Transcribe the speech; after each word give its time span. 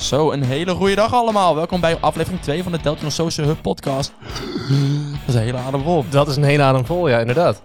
Zo, 0.00 0.30
een 0.32 0.42
hele 0.42 0.74
goede 0.74 0.94
dag 0.94 1.14
allemaal. 1.14 1.54
Welkom 1.54 1.80
bij 1.80 1.96
aflevering 2.00 2.42
2 2.42 2.62
van 2.62 2.72
de 2.72 2.78
Deltion 2.82 3.10
Social 3.10 3.46
Hub 3.46 3.62
podcast. 3.62 4.12
Dat 5.10 5.28
is 5.28 5.34
een 5.34 5.40
hele 5.40 5.58
adem 5.58 5.82
vol. 5.82 6.04
Dat 6.08 6.28
is 6.28 6.36
een 6.36 6.42
hele 6.42 6.62
adem 6.62 6.86
vol, 6.86 7.08
ja, 7.08 7.18
inderdaad. 7.18 7.62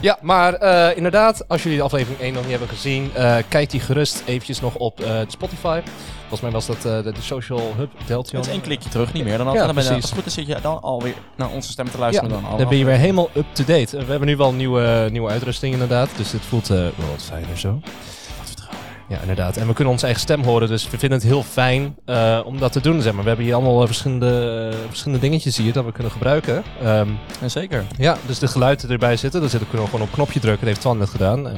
Ja, 0.00 0.18
maar 0.22 0.54
eh, 0.54 0.96
inderdaad, 0.96 1.48
als 1.48 1.62
jullie 1.62 1.78
de 1.78 1.84
aflevering 1.84 2.20
1 2.20 2.32
nog 2.32 2.42
niet 2.42 2.50
hebben 2.50 2.68
gezien, 2.68 3.10
eh, 3.14 3.36
kijk 3.48 3.70
die 3.70 3.80
gerust 3.80 4.22
eventjes 4.26 4.60
nog 4.60 4.74
op 4.74 5.00
eh, 5.00 5.20
Spotify. 5.26 5.80
Volgens 6.20 6.40
mij 6.40 6.50
was 6.50 6.66
dat 6.66 6.82
de, 6.82 7.12
de 7.14 7.22
Social 7.22 7.72
Hub 7.76 7.90
Deltion. 8.06 8.36
Het 8.36 8.46
is 8.46 8.52
één 8.52 8.62
klikje 8.62 8.88
terug, 8.88 9.12
niet 9.12 9.24
meer. 9.24 9.38
Dan, 9.38 9.46
Ja, 9.46 9.52
dan 9.52 9.58
ben 9.58 9.68
je, 9.68 9.74
precies. 9.74 9.90
als 9.94 10.04
het 10.04 10.12
goed 10.12 10.26
is 10.26 10.34
zit 10.34 10.46
je 10.46 10.56
dan 10.62 10.80
alweer 10.82 11.14
naar 11.36 11.50
onze 11.50 11.70
stemmen 11.70 11.92
te 11.94 11.98
Ja, 11.98 12.04
luisteren. 12.04 12.30
dan 12.42 12.58
dan, 12.58 12.68
ben 12.68 12.78
je 12.78 12.84
weer 12.84 12.96
helemaal 12.96 13.30
up-to-date. 13.34 13.96
We 13.98 14.10
hebben 14.10 14.28
nu 14.28 14.36
wel 14.36 14.52
nieuwe, 14.52 15.08
nieuwe 15.10 15.30
uitrusting 15.30 15.72
inderdaad, 15.72 16.08
dus 16.16 16.30
dit 16.30 16.40
voelt 16.40 16.68
wel 16.68 16.90
wat 17.10 17.22
fijner 17.22 17.58
zo. 17.58 17.80
Ja, 19.10 19.20
inderdaad. 19.20 19.56
En 19.56 19.66
we 19.66 19.72
kunnen 19.72 19.92
onze 19.92 20.04
eigen 20.04 20.22
stem 20.22 20.42
horen, 20.42 20.68
dus 20.68 20.90
we 20.90 20.98
vinden 20.98 21.18
het 21.18 21.26
heel 21.26 21.42
fijn 21.42 21.96
eh, 22.04 22.40
om 22.44 22.58
dat 22.58 22.72
te 22.72 22.80
doen. 22.80 23.02
Zeg 23.02 23.12
maar. 23.12 23.22
We 23.22 23.28
hebben 23.28 23.46
hier 23.46 23.54
allemaal 23.54 23.80
eh, 23.80 23.86
verschillende, 23.86 24.70
eh, 24.72 24.78
verschillende 24.88 25.20
dingetjes 25.20 25.56
hier 25.56 25.72
dat 25.72 25.84
we 25.84 25.92
kunnen 25.92 26.12
gebruiken. 26.12 26.62
Ehm, 26.82 27.08
Ja, 27.40 27.48
zeker. 27.48 27.84
Ja, 27.98 28.16
dus 28.26 28.38
de 28.38 28.48
geluiden 28.48 28.90
erbij 28.90 29.16
zitten. 29.16 29.40
Dan 29.40 29.50
zitten 29.50 29.68
kunnen 29.68 29.86
we 29.86 29.92
gewoon 29.92 30.06
op 30.06 30.12
een 30.12 30.18
knopje 30.18 30.40
drukken. 30.40 30.60
Dat 30.60 30.68
heeft 30.68 30.80
Twan 30.80 30.98
net 30.98 31.08
gedaan. 31.08 31.48
En 31.48 31.56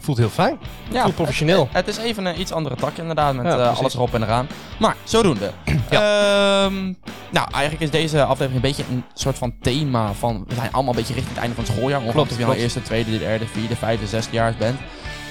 voelt 0.00 0.18
heel 0.18 0.28
fijn. 0.28 0.58
Ja, 0.90 1.02
voelt 1.02 1.14
professioneel. 1.14 1.68
Het, 1.72 1.86
het 1.86 1.96
is 1.96 2.04
even 2.04 2.26
een 2.26 2.40
iets 2.40 2.52
andere 2.52 2.74
tak 2.74 2.96
inderdaad, 2.96 3.34
met 3.34 3.46
Ja, 3.46 3.68
alles 3.68 3.94
erop 3.94 4.14
en 4.14 4.22
eraan. 4.22 4.46
Maar, 4.78 4.96
zodoende. 5.04 5.50
Ehm, 5.88 6.84
nou, 7.30 7.50
eigenlijk 7.50 7.80
is 7.80 7.90
deze 7.90 8.22
aflevering 8.22 8.54
een 8.54 8.60
beetje 8.60 8.84
een 8.90 9.04
soort 9.14 9.38
van 9.38 9.54
thema 9.60 10.12
van... 10.12 10.44
We 10.48 10.54
zijn 10.54 10.72
allemaal 10.72 10.92
een 10.92 10.98
beetje 10.98 11.14
richting 11.14 11.34
het 11.34 11.42
einde 11.42 11.54
van 11.54 11.64
het 11.64 11.72
schooljaar. 11.72 12.02
Of 12.02 12.38
je 12.38 12.44
nou 12.44 12.56
eerste, 12.56 12.82
tweede, 12.82 13.18
derde, 13.18 13.46
vierde, 13.46 13.76
vijfde, 13.76 14.06
zesde 14.06 14.32
jaar 14.32 14.54
bent. 14.58 14.78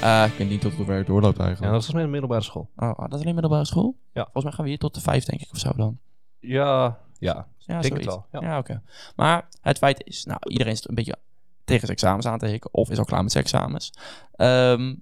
Eh, 0.02 0.24
ik 0.26 0.34
weet 0.38 0.50
niet 0.50 0.62
tot 0.62 0.74
hoever 0.74 0.96
het 0.96 1.08
doorloopt 1.08 1.38
Ja, 1.38 1.44
eigenlijk. 1.44 1.74
dat 1.74 1.86
was 1.86 1.94
met 1.94 2.04
de 2.04 2.10
middelbare 2.10 2.42
school. 2.44 2.70
Oh, 2.76 2.98
dat 3.00 3.14
is 3.14 3.20
alleen 3.22 3.34
middelbare 3.34 3.66
school? 3.66 3.96
Ja. 4.14 4.22
Volgens 4.24 4.44
mij 4.44 4.54
gaan 4.54 4.64
we 4.64 4.70
hier 4.70 4.80
tot 4.80 4.94
de 4.94 5.02
vijf, 5.02 5.24
denk 5.26 5.42
ik, 5.42 5.48
of 5.52 5.58
zo 5.60 5.72
dan. 5.76 5.98
Ja, 6.40 6.98
ja. 7.20 7.48
Ja, 7.58 7.82
Denk 7.82 7.94
het 7.96 8.06
wel, 8.06 8.26
ja. 8.32 8.42
Ja, 8.42 8.58
oké. 8.58 8.82
Maar 9.16 9.48
het 9.62 9.78
feit 9.78 10.02
is, 10.06 10.26
nou, 10.26 10.40
iedereen 10.44 10.74
is 10.74 10.88
een 10.88 10.96
beetje 10.96 11.16
tegen 11.64 11.86
zijn 11.86 11.92
examens 11.98 12.26
aan 12.26 12.40
te 12.40 12.46
hikken. 12.46 12.74
Of 12.74 12.90
is 12.90 12.98
al 12.98 13.06
klaar 13.06 13.24
met 13.24 13.32
zijn 13.32 13.44
examens. 13.44 13.94
Ehm, 14.36 14.96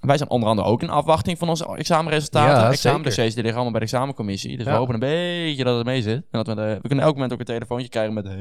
wij 0.00 0.16
zijn 0.16 0.30
onder 0.30 0.48
andere 0.48 0.68
ook 0.68 0.82
in 0.82 0.90
afwachting 0.90 1.38
van 1.38 1.48
onze 1.48 1.76
examenresultaten. 1.76 2.62
Ja, 2.62 2.70
Examendossiers 2.70 3.34
die 3.34 3.42
liggen 3.42 3.60
allemaal 3.60 3.78
bij 3.78 3.88
de 3.88 3.92
examencommissie. 3.92 4.56
Dus 4.56 4.64
we 4.66 4.70
Ja. 4.72 4.76
hopen 4.78 4.94
een 4.94 5.00
beetje 5.00 5.64
dat 5.64 5.76
het 5.76 5.86
mee 5.86 6.02
zit. 6.02 6.16
En 6.16 6.24
dat 6.30 6.46
we, 6.46 6.54
de- 6.54 6.78
we 6.82 6.88
kunnen 6.88 7.04
elk 7.04 7.14
moment 7.14 7.32
ook 7.32 7.38
een 7.38 7.44
telefoontje 7.44 7.88
krijgen 7.88 8.14
met... 8.14 8.24
Hey, 8.24 8.38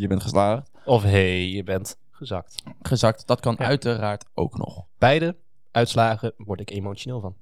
je 0.00 0.06
bent 0.08 0.22
geslaagd. 0.22 0.70
Of 0.84 1.02
hey, 1.02 1.48
je 1.48 1.62
bent 1.62 1.96
gezakt. 2.16 2.62
Gezakt, 2.82 3.26
dat 3.26 3.40
kan 3.40 3.54
Ja. 3.58 3.64
uiteraard 3.64 4.24
ook 4.34 4.56
nog. 4.58 4.84
Beide 4.98 5.36
uitslagen 5.70 6.32
word 6.36 6.60
ik 6.60 6.70
emotioneel 6.70 7.20
van. 7.20 7.34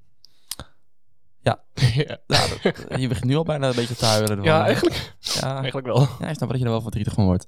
Ja. 1.40 1.58
ja. 1.94 2.16
Ja, 2.26 2.46
dat- 2.62 3.00
je 3.00 3.08
begint 3.08 3.24
nu 3.24 3.36
al 3.36 3.44
bijna 3.44 3.68
een 3.68 3.74
beetje 3.74 3.94
te 3.96 4.04
huilen. 4.06 4.30
ervan. 4.30 4.44
ja, 4.44 4.64
eigenlijk, 4.64 5.14
Ja. 5.18 5.54
eigenlijk 5.56 5.86
wel. 5.86 6.00
Ja, 6.00 6.28
ik 6.28 6.34
snap 6.34 6.38
wel 6.38 6.48
dat 6.48 6.58
je 6.58 6.64
er 6.64 6.70
wel 6.70 6.80
verdrietig 6.80 7.12
van 7.12 7.24
wordt. 7.24 7.44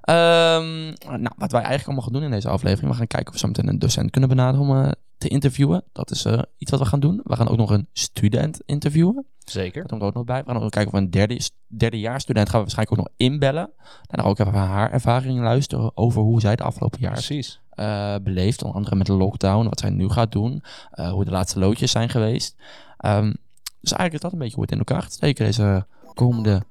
Ehm, 0.00 0.84
nou, 1.06 1.32
wat 1.36 1.50
wij 1.52 1.60
eigenlijk 1.62 1.84
allemaal 1.86 2.02
gaan 2.02 2.12
doen 2.12 2.22
in 2.22 2.30
deze 2.30 2.48
aflevering. 2.48 2.90
We 2.90 2.96
gaan 2.96 3.06
kijken 3.06 3.26
of 3.28 3.32
we 3.32 3.38
zo 3.38 3.46
meteen 3.46 3.68
een 3.68 3.78
docent 3.78 4.10
kunnen 4.10 4.28
benaderen 4.30 4.68
om 4.68 4.84
eh, 4.84 4.90
te 5.18 5.28
interviewen. 5.28 5.84
Dat 5.92 6.10
is 6.10 6.24
eh, 6.24 6.38
iets 6.58 6.70
wat 6.70 6.80
we 6.80 6.86
gaan 6.86 7.00
doen. 7.00 7.20
We 7.24 7.36
gaan 7.36 7.48
ook 7.48 7.56
nog 7.56 7.70
een 7.70 7.88
student 7.92 8.60
interviewen. 8.64 9.26
Zeker. 9.44 9.80
Dat 9.80 9.90
komt 9.90 10.00
er 10.02 10.06
ook 10.08 10.14
nog 10.14 10.24
bij. 10.24 10.42
We 10.44 10.52
gaan 10.52 10.62
ook 10.62 10.70
kijken 10.70 10.92
of 10.92 10.98
een 10.98 11.10
derde, 11.10 11.40
derdejaarsstudent 11.66 12.48
gaan 12.48 12.60
we 12.60 12.64
waarschijnlijk 12.66 12.98
ook 13.00 13.06
nog 13.06 13.14
inbellen. 13.28 13.70
En 13.82 14.16
dan 14.18 14.24
ook 14.24 14.38
even 14.38 14.52
haar 14.52 14.92
ervaringen 14.92 15.42
luisteren 15.42 15.96
over 15.96 16.22
hoe 16.22 16.40
zij 16.40 16.56
de 16.56 16.62
afgelopen 16.62 17.00
jaar 17.00 17.12
Precies. 17.12 17.60
eh, 17.70 18.14
beleefd. 18.22 18.62
Onder 18.62 18.76
andere 18.76 18.96
met 18.96 19.06
de 19.06 19.12
lockdown, 19.12 19.64
wat 19.68 19.80
zij 19.80 19.90
nu 19.90 20.08
gaat 20.08 20.32
doen. 20.32 20.62
eh, 20.90 21.10
hoe 21.10 21.24
de 21.24 21.30
laatste 21.30 21.58
loodjes 21.58 21.90
zijn 21.90 22.08
geweest. 22.08 22.54
Ehm, 22.98 23.32
dus 23.80 23.92
eigenlijk 23.92 24.12
is 24.14 24.20
dat 24.20 24.32
een 24.32 24.38
beetje 24.38 24.54
hoe 24.54 24.62
het 24.64 24.72
in 24.72 24.78
elkaar 24.78 25.02
gaat 25.02 25.12
steken 25.12 25.44
deze 25.44 25.86
komende 26.14 26.62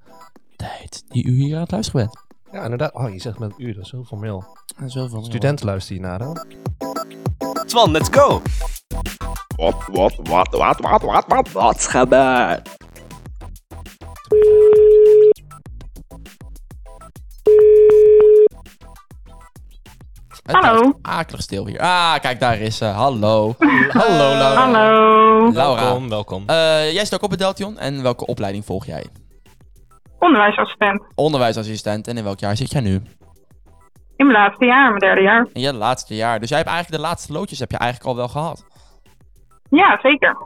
tijd 0.56 1.04
die 1.08 1.26
u 1.26 1.32
hier 1.36 1.56
aan 1.56 1.62
het 1.62 1.72
luisteren 1.72 2.02
bent. 2.06 2.25
Ja, 2.56 2.64
inderdaad. 2.64 2.94
Oh, 2.94 3.10
je 3.10 3.20
zegt 3.20 3.40
met 3.40 3.52
een 3.52 3.66
uur, 3.66 3.74
dat 3.74 3.86
is 3.86 3.92
heel 3.92 4.04
formeel. 4.04 4.44
En 4.78 4.90
zoveel 4.90 5.24
Studenten 5.24 5.66
luisteren 5.66 6.02
hiernaar 6.02 6.20
dan. 6.20 6.46
Twan, 7.66 7.92
let's 7.92 8.10
go! 8.12 8.42
Wat, 9.56 9.76
wat, 9.92 10.16
wat, 10.24 10.48
wat, 10.52 10.80
wat, 10.80 11.02
wat, 11.02 11.26
wat, 11.28 11.52
wat 11.52 11.82
gebeurt? 11.82 12.70
Hallo. 20.46 21.00
Akelig 21.02 21.42
stil 21.42 21.68
hier. 21.68 21.80
Ah, 21.80 22.20
kijk, 22.20 22.40
daar 22.40 22.60
is 22.60 22.78
ze. 22.78 22.86
Hallo. 22.86 23.56
Hallo 23.90 24.36
Laura. 24.36 24.72
Hallo. 24.72 25.52
Laura. 25.52 25.82
Welkom, 25.82 26.10
welkom. 26.10 26.44
Eh, 26.46 26.94
jij 26.94 27.06
zit 27.06 27.14
ook 27.14 27.24
op 27.24 27.30
het 27.30 27.40
Deltion. 27.40 27.78
En 27.78 28.02
welke 28.02 28.26
opleiding 28.26 28.66
volg 28.66 28.86
jij? 28.86 29.06
Onderwijsassistent. 30.26 31.04
Onderwijsassistent. 31.16 32.08
En 32.08 32.18
in 32.18 32.24
welk 32.24 32.40
jaar 32.40 32.56
zit 32.56 32.72
jij 32.72 32.82
nu? 32.82 33.02
In 34.16 34.26
mijn 34.26 34.38
laatste 34.38 34.66
jaar, 34.66 34.88
mijn 34.88 35.00
derde 35.00 35.22
jaar. 35.22 35.48
In 35.54 35.62
je 35.62 35.74
laatste 35.74 36.16
jaar. 36.16 36.40
Dus 36.40 36.50
jij 36.50 36.58
hebt 36.58 36.70
eigenlijk 36.70 37.02
de 37.02 37.08
laatste 37.08 37.34
loodjes 37.34 37.60
heb 37.60 37.72
je 37.72 37.78
eigenlijk 37.78 38.10
al 38.10 38.16
wel 38.16 38.28
gehad. 38.28 38.66
Ja, 39.70 40.00
zeker. 40.02 40.38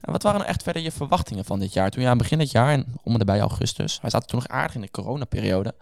En 0.00 0.12
wat 0.12 0.22
waren 0.22 0.38
nou 0.38 0.50
echt 0.50 0.62
verder 0.62 0.82
je 0.82 0.92
verwachtingen 0.92 1.44
van 1.44 1.58
dit 1.58 1.72
jaar? 1.72 1.90
Toen 1.90 2.02
je 2.02 2.08
aan 2.08 2.14
het 2.14 2.22
begin 2.22 2.38
dit 2.38 2.50
jaar, 2.50 2.72
en 2.72 2.86
om 3.02 3.12
en 3.12 3.18
nabij 3.18 3.40
augustus, 3.40 4.00
wij 4.00 4.10
zaten 4.10 4.28
toen 4.28 4.38
nog 4.38 4.48
aardig 4.48 4.74
in 4.74 4.80
de 4.80 4.90
coronaperiode. 4.90 5.74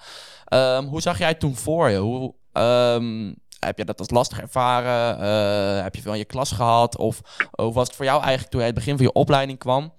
Ehm, 0.45 0.85
hoe 0.85 1.01
zag 1.01 1.19
jij 1.19 1.29
het 1.29 1.41
toen 1.41 1.57
voor 1.57 1.89
je? 1.89 1.99
Hoe, 1.99 2.35
ehm, 2.53 3.35
heb 3.61 3.79
je 3.79 3.85
dat 3.85 3.99
als 3.99 4.11
lastig 4.11 4.41
ervaren? 4.41 5.21
Eh, 5.21 5.83
heb 5.83 5.95
je 5.95 6.03
veel 6.03 6.13
in 6.13 6.19
je 6.19 6.25
klas 6.25 6.53
gehad? 6.53 6.97
Of 6.97 7.21
hoe 7.51 7.73
was 7.73 7.87
het 7.87 7.97
voor 7.97 8.05
jou 8.05 8.21
eigenlijk 8.21 8.51
toen 8.51 8.61
jij 8.61 8.69
het 8.69 8.79
begin 8.79 8.97
van 8.97 9.07
je 9.07 9.13
opleiding 9.13 9.59
kwam? 9.59 9.93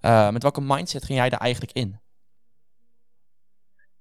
Eh, 0.00 0.30
met 0.30 0.42
welke 0.42 0.60
mindset 0.60 1.04
ging 1.04 1.18
jij 1.18 1.28
daar 1.28 1.40
eigenlijk 1.40 1.72
in? 1.72 2.04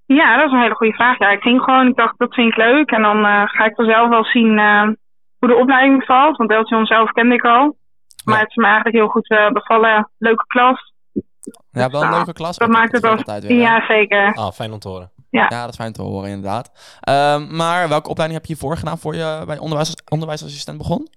Ja, 0.06 0.38
dat 0.38 0.46
is 0.46 0.52
een 0.52 0.62
hele 0.62 0.76
goede 0.76 0.94
vraag. 0.94 1.20
Ja, 1.20 1.30
ik 1.30 1.42
ging 1.42 1.62
gewoon, 1.62 1.88
ik 1.88 1.96
dacht, 1.96 2.18
dat 2.18 2.34
vind 2.34 2.52
ik 2.52 2.58
leuk. 2.58 2.92
En 2.92 3.02
dan 3.02 3.26
eh, 3.26 3.42
ga 3.46 3.66
ik 3.66 3.76
vanzelf 3.76 4.10
wel 4.10 4.24
zien 4.26 4.60
eh, 4.60 4.82
hoe 5.40 5.50
de 5.50 5.56
opleiding 5.56 6.04
valt. 6.04 6.38
Want 6.38 6.50
Deltion 6.50 6.86
zelf 6.86 7.12
kende 7.12 7.36
ik 7.36 7.44
al. 7.46 7.78
Maar 8.26 8.36
Ja. 8.36 8.40
het 8.42 8.50
is 8.50 8.56
me 8.56 8.66
eigenlijk 8.66 8.96
heel 8.96 9.08
goed 9.08 9.30
eh, 9.30 9.50
bevallen. 9.50 10.10
Leuke 10.18 10.44
klas. 10.48 10.94
Ja, 11.72 11.90
wel 11.90 12.02
een 12.02 12.08
Nou, 12.08 12.16
leuke 12.16 12.34
klas. 12.34 12.58
Dat 12.58 12.70
maakt 12.70 12.92
het 12.92 13.02
wel... 13.02 13.12
altijd 13.12 13.44
weer, 13.48 13.68
hè? 13.68 13.76
Ja, 13.76 13.86
zeker. 13.88 14.34
Ah, 14.34 14.52
fijn 14.52 14.72
om 14.72 14.80
te 14.80 14.88
horen. 14.90 15.12
Ja, 15.30 15.48
dat 15.48 15.70
is 15.70 15.76
fijn 15.76 15.94
te 15.94 16.02
horen 16.02 16.30
inderdaad. 16.30 16.98
Ehm, 17.02 17.56
maar 17.56 17.90
welke 17.90 18.10
opleiding 18.10 18.40
heb 18.40 18.50
je 18.50 18.56
hiervoor 18.56 18.78
gedaan 18.78 18.98
voor 18.98 19.16
je 19.16 19.44
bij 19.46 19.58
onderwijs, 19.58 19.96
onderwijsassistent 20.10 20.78
begon? 20.78 21.08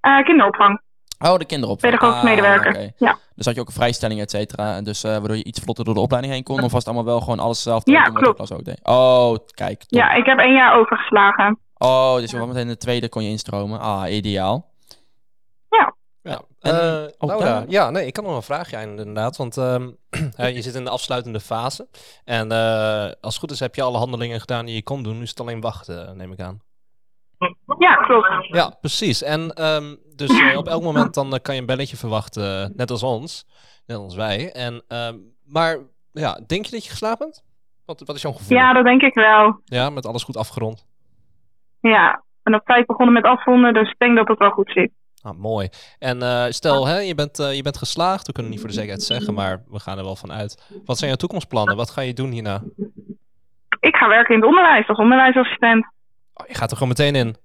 Eh, 0.00 0.24
kinderopvang. 0.24 0.80
Oh, 1.24 1.36
de 1.36 1.44
kinderopvang. 1.44 1.92
Pedagogisch 1.92 2.18
Ah, 2.22 2.28
medewerker. 2.28 2.70
oké. 2.70 2.90
Ja. 2.96 3.18
Dus 3.34 3.44
had 3.46 3.54
je 3.54 3.60
ook 3.60 3.66
een 3.66 3.72
vrijstelling, 3.74 4.20
et 4.20 4.30
cetera. 4.30 4.76
en 4.76 4.84
Dus 4.84 5.04
eh, 5.04 5.10
waardoor 5.10 5.36
je 5.36 5.44
iets 5.44 5.60
vlotter 5.60 5.84
door 5.84 5.94
de 5.94 6.00
opleiding 6.00 6.34
heen 6.34 6.42
kon? 6.44 6.56
Of 6.56 6.72
was 6.72 6.84
het 6.84 6.86
allemaal 6.86 7.04
wel 7.04 7.20
gewoon 7.20 7.38
alles 7.38 7.62
zelf 7.62 7.82
Ja, 7.84 8.02
klopt. 8.02 8.36
klas 8.36 8.52
ook 8.52 8.64
deed? 8.64 8.80
Oh, 8.82 9.36
kijk. 9.54 9.78
top. 9.78 9.98
Ja, 10.00 10.12
ik 10.12 10.24
heb 10.26 10.38
één 10.38 10.54
jaar 10.54 10.78
overgeslagen. 10.78 11.58
Oh, 11.78 12.14
dus 12.16 12.30
je 12.30 12.38
was 12.38 12.46
meteen 12.46 12.62
in 12.62 12.68
de 12.68 12.76
tweede 12.76 13.08
kon 13.08 13.22
je 13.24 13.28
instromen. 13.30 13.80
Ah, 13.80 14.12
ideaal. 14.12 14.68
Ja, 16.22 16.40
En- 16.60 16.80
eh, 16.80 17.08
oh, 17.18 17.28
Laura, 17.28 17.44
daar- 17.44 17.64
ja, 17.68 17.90
nee, 17.90 18.06
ik 18.06 18.12
kan 18.12 18.24
nog 18.24 18.34
een 18.36 18.42
vraagje 18.42 18.76
aan 18.76 18.82
inderdaad, 18.88 19.36
want 19.36 19.56
ehm, 19.56 19.90
hè, 20.36 20.46
je 20.46 20.62
zit 20.62 20.74
in 20.74 20.84
de 20.84 20.90
afsluitende 20.90 21.40
fase. 21.40 21.88
En 22.24 22.52
eh, 22.52 23.02
als 23.04 23.34
het 23.34 23.36
goed 23.38 23.50
is 23.50 23.60
heb 23.60 23.74
je 23.74 23.82
alle 23.82 23.98
handelingen 23.98 24.40
gedaan 24.40 24.66
die 24.66 24.74
je 24.74 24.82
kon 24.82 25.02
doen, 25.02 25.16
nu 25.16 25.22
is 25.22 25.30
het 25.30 25.40
alleen 25.40 25.60
wachten, 25.60 26.16
neem 26.16 26.32
ik 26.32 26.40
aan. 26.40 26.60
Ja, 27.78 27.94
klopt. 27.94 28.46
Ja, 28.48 28.76
precies. 28.80 29.22
En 29.22 29.50
ehm, 29.50 29.94
dus 30.16 30.40
eh, 30.40 30.56
op 30.56 30.66
elk 30.66 30.82
moment 30.82 31.14
dan 31.14 31.34
eh, 31.34 31.40
kan 31.42 31.54
je 31.54 31.60
een 31.60 31.66
belletje 31.66 31.96
verwachten, 31.96 32.62
eh, 32.62 32.76
net 32.76 32.90
als 32.90 33.02
ons, 33.02 33.46
net 33.86 33.96
als 33.96 34.14
wij. 34.14 34.52
En, 34.52 34.82
ehm, 34.88 35.16
maar 35.44 35.78
ja, 36.12 36.40
denk 36.46 36.64
je 36.64 36.70
dat 36.70 36.84
je 36.84 36.90
geslapen 36.90 37.26
bent? 37.26 37.44
Wat, 37.84 38.02
wat 38.06 38.16
is 38.16 38.22
jouw 38.22 38.32
gevoel? 38.32 38.56
Ja, 38.56 38.72
dat 38.72 38.84
denk 38.84 39.02
ik 39.02 39.14
wel. 39.14 39.60
Ja, 39.64 39.90
met 39.90 40.06
alles 40.06 40.24
goed 40.24 40.36
afgerond. 40.36 40.86
Ja. 41.80 42.22
Ben 42.42 42.54
op 42.54 42.64
tijd 42.64 42.86
begonnen 42.86 43.14
met 43.14 43.24
afronden, 43.24 43.74
dus 43.74 43.90
ik 43.90 43.98
denk 43.98 44.16
dat 44.16 44.28
het 44.28 44.38
wel 44.38 44.50
goed 44.50 44.70
zit. 44.70 44.90
Ah, 45.22 45.38
mooi. 45.38 45.68
En 45.98 46.52
stel, 46.52 46.86
hè, 46.86 46.98
je, 46.98 47.14
bent, 47.14 47.36
je 47.36 47.62
bent 47.62 47.78
geslaagd. 47.78 48.26
We 48.26 48.32
kunnen 48.32 48.50
niet 48.50 48.60
voor 48.60 48.68
de 48.68 48.74
zekerheid 48.74 49.02
zeggen, 49.02 49.34
maar 49.34 49.62
we 49.68 49.80
gaan 49.80 49.98
er 49.98 50.04
wel 50.04 50.16
van 50.16 50.32
uit. 50.32 50.80
Wat 50.84 50.96
zijn 50.96 51.10
jouw 51.10 51.18
toekomstplannen? 51.18 51.76
Wat 51.76 51.90
ga 51.90 52.00
je 52.00 52.12
doen 52.12 52.30
hierna? 52.30 52.62
Ik 53.80 53.96
ga 53.96 54.08
werken 54.08 54.34
in 54.34 54.40
het 54.40 54.48
onderwijs 54.48 54.88
als 54.88 54.98
onderwijsassistent. 54.98 55.86
Oh, 56.40 56.46
je 56.48 56.54
gaat 56.54 56.70
er 56.70 56.76
gewoon 56.76 56.94
meteen 56.98 57.14
in. 57.14 57.36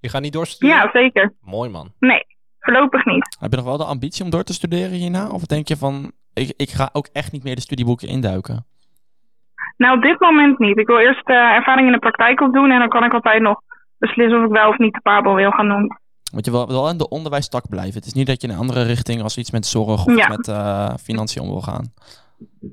Je 0.00 0.08
gaat 0.08 0.22
niet 0.22 0.32
doorstuderen? 0.32 0.82
Ja, 0.82 0.90
zeker. 0.92 1.34
Mooi 1.40 1.70
man. 1.70 1.92
Nee, 1.98 2.26
voorlopig 2.58 3.04
niet. 3.04 3.36
Heb 3.40 3.50
je 3.50 3.56
nog 3.56 3.66
wel 3.66 3.76
de 3.76 3.84
ambitie 3.84 4.24
om 4.24 4.30
door 4.30 4.42
te 4.42 4.52
studeren 4.52 4.90
hierna? 4.98 5.28
Of 5.28 5.42
denk 5.44 5.68
je 5.68 5.76
van, 5.76 6.12
ik, 6.34 6.52
ik 6.56 6.70
ga 6.70 6.88
ook 6.92 7.08
echt 7.12 7.32
niet 7.32 7.44
meer 7.44 7.54
de 7.54 7.60
studieboeken 7.60 8.08
induiken? 8.08 8.66
Nou, 9.76 9.96
op 9.96 10.02
dit 10.02 10.20
moment 10.20 10.58
niet. 10.58 10.78
Ik 10.78 10.86
wil 10.86 10.98
eerst 10.98 11.28
eh, 11.28 11.36
ervaring 11.36 11.86
in 11.86 11.92
de 11.92 11.98
praktijk 11.98 12.40
opdoen 12.40 12.70
en 12.70 12.78
dan 12.78 12.88
kan 12.88 13.04
ik 13.04 13.12
altijd 13.14 13.42
nog 13.42 13.60
beslissen 13.98 14.38
of 14.40 14.44
ik 14.46 14.52
wel 14.52 14.68
of 14.68 14.78
niet 14.78 14.92
de 14.94 15.00
PABO 15.00 15.34
wil 15.34 15.50
gaan 15.50 15.68
doen. 15.68 15.96
Want 16.32 16.44
je 16.44 16.50
wil 16.50 16.66
wel 16.66 16.88
in 16.90 16.98
de 16.98 17.08
onderwijstak 17.08 17.68
blijven. 17.68 17.94
Het 17.94 18.04
is 18.06 18.12
niet 18.12 18.26
dat 18.26 18.40
je 18.40 18.46
in 18.48 18.52
een 18.54 18.60
andere 18.60 18.82
richting 18.82 19.22
als 19.22 19.36
iets 19.38 19.50
met 19.50 19.66
zorg 19.66 20.06
of 20.06 20.16
Ja. 20.16 20.28
met 20.28 20.48
eh, 20.48 20.94
financiën 21.02 21.42
om 21.42 21.48
wil 21.48 21.60
gaan. 21.60 21.92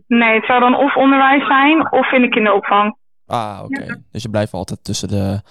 Nee, 0.07 0.35
het 0.35 0.45
zou 0.45 0.59
dan 0.59 0.75
of 0.75 0.95
onderwijs 0.95 1.47
zijn 1.47 1.91
of 1.91 2.11
in 2.11 2.21
de 2.21 2.29
kinderopvang. 2.29 2.95
Ah, 3.29 3.61
oké. 3.63 4.03
Dus 4.11 4.21
je 4.23 4.29
blijft 4.29 4.53
altijd 4.53 4.83
tussen 4.83 5.07
de 5.07 5.41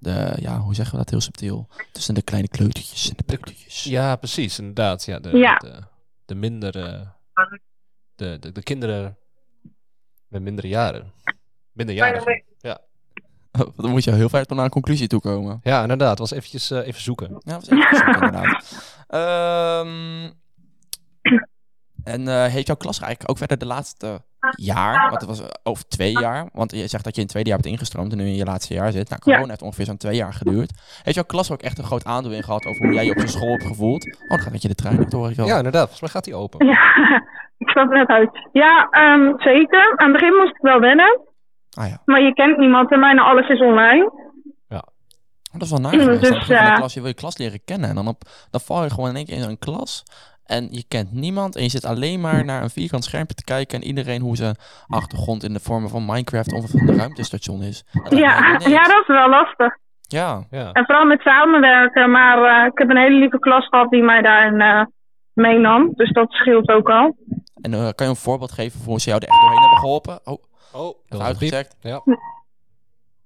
de, 0.00 0.32
ja, 0.40 0.58
hoe 0.58 0.74
zeggen 0.74 0.94
we 0.94 1.00
dat 1.02 1.10
heel 1.10 1.20
subtiel? 1.20 1.68
Tussen 1.92 2.14
de 2.14 2.22
kleine 2.22 2.48
kleutertjes 2.48 3.08
en 3.08 3.14
de 3.16 3.22
peutertjes. 3.22 3.84
Ja, 3.84 4.16
precies, 4.16 4.58
inderdaad. 4.58 5.04
Ja, 5.04 5.18
de, 5.18 5.36
Ja. 5.38 5.56
de, 5.56 5.80
de 6.24 6.34
mindere... 6.34 7.12
De, 8.14 8.36
de, 8.40 8.52
de 8.52 8.62
kinderen 8.62 9.16
met 10.28 10.42
mindere 10.42 10.68
jaren. 10.68 11.12
Minderjarigen. 11.72 12.42
Ja. 12.58 12.80
Dan 13.76 13.90
moet 13.90 14.04
je 14.04 14.12
heel 14.12 14.28
ver 14.28 14.44
tot 14.44 14.56
naar 14.56 14.64
een 14.64 14.70
conclusie 14.70 15.06
toe 15.06 15.20
komen. 15.20 15.60
ja, 15.62 15.82
inderdaad. 15.82 16.10
Het 16.10 16.18
was 16.18 16.30
eventjes 16.30 16.70
eh, 16.70 16.86
even 16.86 17.00
zoeken. 17.02 17.30
Ja, 17.30 17.52
dat 17.58 17.68
was 17.68 17.78
even 17.78 17.96
zoeken, 17.96 18.14
inderdaad. 18.14 18.64
Ehm, 19.08 20.30
en 22.08 22.28
eh, 22.28 22.52
heeft 22.52 22.66
jouw 22.66 22.76
klas 22.76 23.00
eigenlijk 23.00 23.30
ook 23.30 23.38
verder 23.38 23.58
de 23.58 23.66
laatste 23.66 24.20
jaar, 24.56 25.08
want 25.10 25.20
het 25.20 25.30
was 25.30 25.40
eh, 25.40 25.46
over 25.62 25.88
twee 25.88 26.12
jaar, 26.12 26.48
want 26.52 26.70
je 26.72 26.86
zegt 26.86 27.04
dat 27.04 27.14
je 27.14 27.20
in 27.20 27.22
het 27.22 27.30
tweede 27.30 27.48
jaar 27.48 27.58
bent 27.58 27.74
ingestroomd 27.74 28.12
en 28.12 28.18
nu 28.18 28.24
in 28.24 28.36
je 28.36 28.44
laatste 28.44 28.74
jaar 28.74 28.92
zit. 28.92 29.08
Nou, 29.08 29.20
corona 29.20 29.48
heeft 29.48 29.62
ongeveer 29.62 29.84
zo'n 29.84 29.96
twee 29.96 30.16
jaar 30.16 30.32
geduurd. 30.32 30.72
Heeft 31.02 31.16
jouw 31.16 31.24
klas 31.24 31.52
ook 31.52 31.62
echt 31.62 31.78
een 31.78 31.84
groot 31.84 32.04
aandeel 32.04 32.32
in 32.32 32.42
gehad 32.42 32.66
over 32.66 32.84
hoe 32.86 32.94
jij 32.94 33.04
je 33.04 33.10
op 33.10 33.16
je 33.16 33.26
school 33.26 33.50
hebt 33.50 33.66
gevoeld? 33.66 34.04
Oh, 34.06 34.28
dan 34.28 34.38
gaat 34.38 34.52
met 34.52 34.62
je 34.62 34.68
de 34.68 34.74
trein 34.74 35.00
op, 35.00 35.12
hoor 35.12 35.30
ik. 35.30 35.36
Ja, 35.36 35.56
inderdaad. 35.56 35.88
Volgens 35.88 36.00
mij 36.00 36.10
gaat 36.10 36.24
die 36.24 36.34
open. 36.34 36.66
Ja, 36.66 36.80
ik 37.62 37.68
stap 37.68 37.88
net 37.90 38.08
uit. 38.08 38.30
Ja, 38.52 38.88
ehm, 38.90 39.32
zeker. 39.36 39.94
Aan 39.96 40.12
het 40.12 40.20
begin 40.20 40.34
moest 40.34 40.54
ik 40.54 40.60
wel 40.60 40.80
wennen. 40.80 41.20
Ah 41.72 41.88
ja, 41.88 42.02
Maar 42.04 42.22
je 42.22 42.32
kent 42.32 42.58
niemand 42.58 42.92
en 42.92 43.00
bijna 43.00 43.22
alles 43.22 43.48
is 43.48 43.60
online. 43.60 44.26
dat 45.52 45.62
is 45.62 45.70
wel 45.70 45.80
naar. 45.80 46.20
Dus, 46.20 46.46
klas, 46.74 46.94
je 46.94 47.00
wil 47.00 47.08
je 47.08 47.14
klas 47.14 47.38
leren 47.38 47.64
kennen 47.64 47.88
en 47.88 47.94
dan, 47.94 48.08
op, 48.08 48.22
dan 48.50 48.60
val 48.60 48.82
je 48.82 48.90
gewoon 48.90 49.08
in 49.08 49.16
één 49.16 49.24
keer 49.24 49.36
in 49.36 49.48
een 49.48 49.58
klas 49.58 50.04
en 50.48 50.68
je 50.70 50.84
kent 50.88 51.12
niemand 51.12 51.56
en 51.56 51.62
je 51.62 51.68
zit 51.68 51.84
alleen 51.84 52.20
maar 52.20 52.44
naar 52.44 52.62
een 52.62 52.70
vierkant 52.70 53.04
schermpje 53.04 53.34
te 53.34 53.44
kijken 53.44 53.80
en 53.80 53.86
iedereen 53.86 54.20
hoe 54.20 54.36
zijn 54.36 54.56
achtergrond 54.88 55.42
in 55.44 55.52
de 55.52 55.60
vormen 55.60 55.90
van 55.90 56.06
Minecraft 56.06 56.52
of 56.52 56.72
een 56.74 56.96
ruimtestation 56.96 57.62
is. 57.62 57.84
Ja, 58.08 58.58
ja, 58.58 58.82
dat 58.82 59.00
is 59.00 59.06
wel 59.06 59.28
lastig. 59.28 59.76
Ja, 60.00 60.42
Ja. 60.50 60.72
En 60.72 60.84
vooral 60.84 61.04
met 61.04 61.20
samenwerken. 61.20 62.10
Maar 62.10 62.38
eh, 62.42 62.66
ik 62.66 62.78
heb 62.78 62.90
een 62.90 62.96
hele 62.96 63.18
lieve 63.18 63.38
klas 63.38 63.66
gehad 63.68 63.90
die 63.90 64.02
mij 64.02 64.22
daarin 64.22 64.60
eh 64.60 64.82
meenam. 65.32 65.92
Dus 65.94 66.12
dat 66.12 66.30
scheelt 66.30 66.68
ook 66.68 66.90
al. 66.90 67.16
en 67.60 67.72
eh, 67.72 67.78
kan 67.80 68.06
je 68.06 68.12
een 68.12 68.16
voorbeeld 68.16 68.52
geven 68.52 68.78
voor 68.80 68.88
hoe 68.88 69.00
ze 69.00 69.08
jou 69.08 69.20
er 69.22 69.28
echt 69.28 69.40
doorheen 69.40 69.60
hebben 69.60 69.78
geholpen? 69.78 70.20
Oh, 70.24 70.42
Oh, 70.72 70.94
dat 71.08 71.20
uitgecheckt. 71.20 71.76
Ja. 71.80 72.00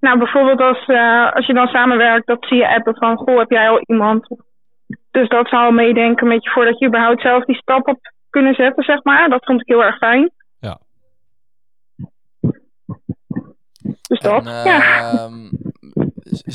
Nou, 0.00 0.18
bijvoorbeeld 0.18 0.60
als, 0.60 0.86
eh, 0.86 1.32
als 1.32 1.46
je 1.46 1.54
dan 1.54 1.66
samenwerkt, 1.66 2.26
dat 2.26 2.44
zie 2.44 2.56
je 2.58 2.74
appen 2.74 2.94
van, 2.96 3.16
goh, 3.16 3.38
heb 3.38 3.50
jij 3.50 3.68
al 3.68 3.80
iemand? 3.86 4.26
Dus 5.12 5.28
dat 5.28 5.48
zou 5.48 5.64
al 5.64 5.70
meedenken 5.70 6.28
met 6.28 6.44
je 6.44 6.50
voordat 6.50 6.78
je 6.78 6.86
überhaupt 6.86 7.20
zelf 7.20 7.44
die 7.44 7.56
stap 7.56 7.88
op 7.88 8.12
kunnen 8.30 8.54
zetten, 8.54 8.84
zeg 8.84 9.02
maar. 9.02 9.28
Dat 9.28 9.44
vond 9.44 9.60
ik 9.60 9.66
heel 9.66 9.84
erg 9.84 9.96
fijn. 9.96 10.30
Ja. 10.60 10.78
Dus 14.08 14.20
dat, 14.20 14.46
En, 14.46 14.52
ja. 14.52 15.10
ehm, 15.12 15.50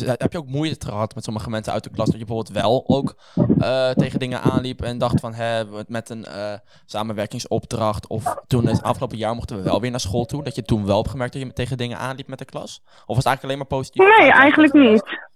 heb 0.01 0.31
je 0.31 0.37
ook 0.37 0.47
moeite 0.47 0.85
gehad 0.85 1.15
met 1.15 1.23
sommige 1.23 1.49
mensen 1.49 1.73
uit 1.73 1.83
de 1.83 1.89
klas 1.89 2.05
dat 2.09 2.19
je 2.19 2.25
bijvoorbeeld 2.25 2.63
wel 2.63 2.83
ook 2.87 3.15
eh, 3.59 3.89
tegen 3.89 4.19
dingen 4.19 4.41
aanliep 4.41 4.81
en 4.81 4.97
dacht 4.97 5.19
van 5.19 5.33
hè, 5.33 5.63
met 5.87 6.09
een 6.09 6.25
eh, 6.25 6.53
samenwerkingsopdracht 6.85 8.07
of 8.07 8.35
toen 8.47 8.67
het 8.67 8.83
afgelopen 8.83 9.17
jaar 9.17 9.35
mochten 9.35 9.57
we 9.57 9.63
wel 9.63 9.81
weer 9.81 9.91
naar 9.91 9.99
school 9.99 10.25
toe, 10.25 10.43
dat 10.43 10.55
je 10.55 10.61
toen 10.61 10.85
wel 10.85 10.97
hebt 10.97 11.09
gemerkt 11.09 11.33
dat 11.33 11.41
je 11.41 11.53
tegen 11.53 11.77
dingen 11.77 11.97
aanliep 11.97 12.27
met 12.27 12.39
de 12.39 12.45
klas? 12.45 12.81
Of 12.83 13.15
was 13.15 13.17
het 13.17 13.25
eigenlijk 13.25 13.43
alleen 13.43 13.57
maar 13.57 13.79
positief? 13.79 14.17
Nee, 14.17 14.31
eigenlijk 14.31 14.73
niet. 14.73 15.26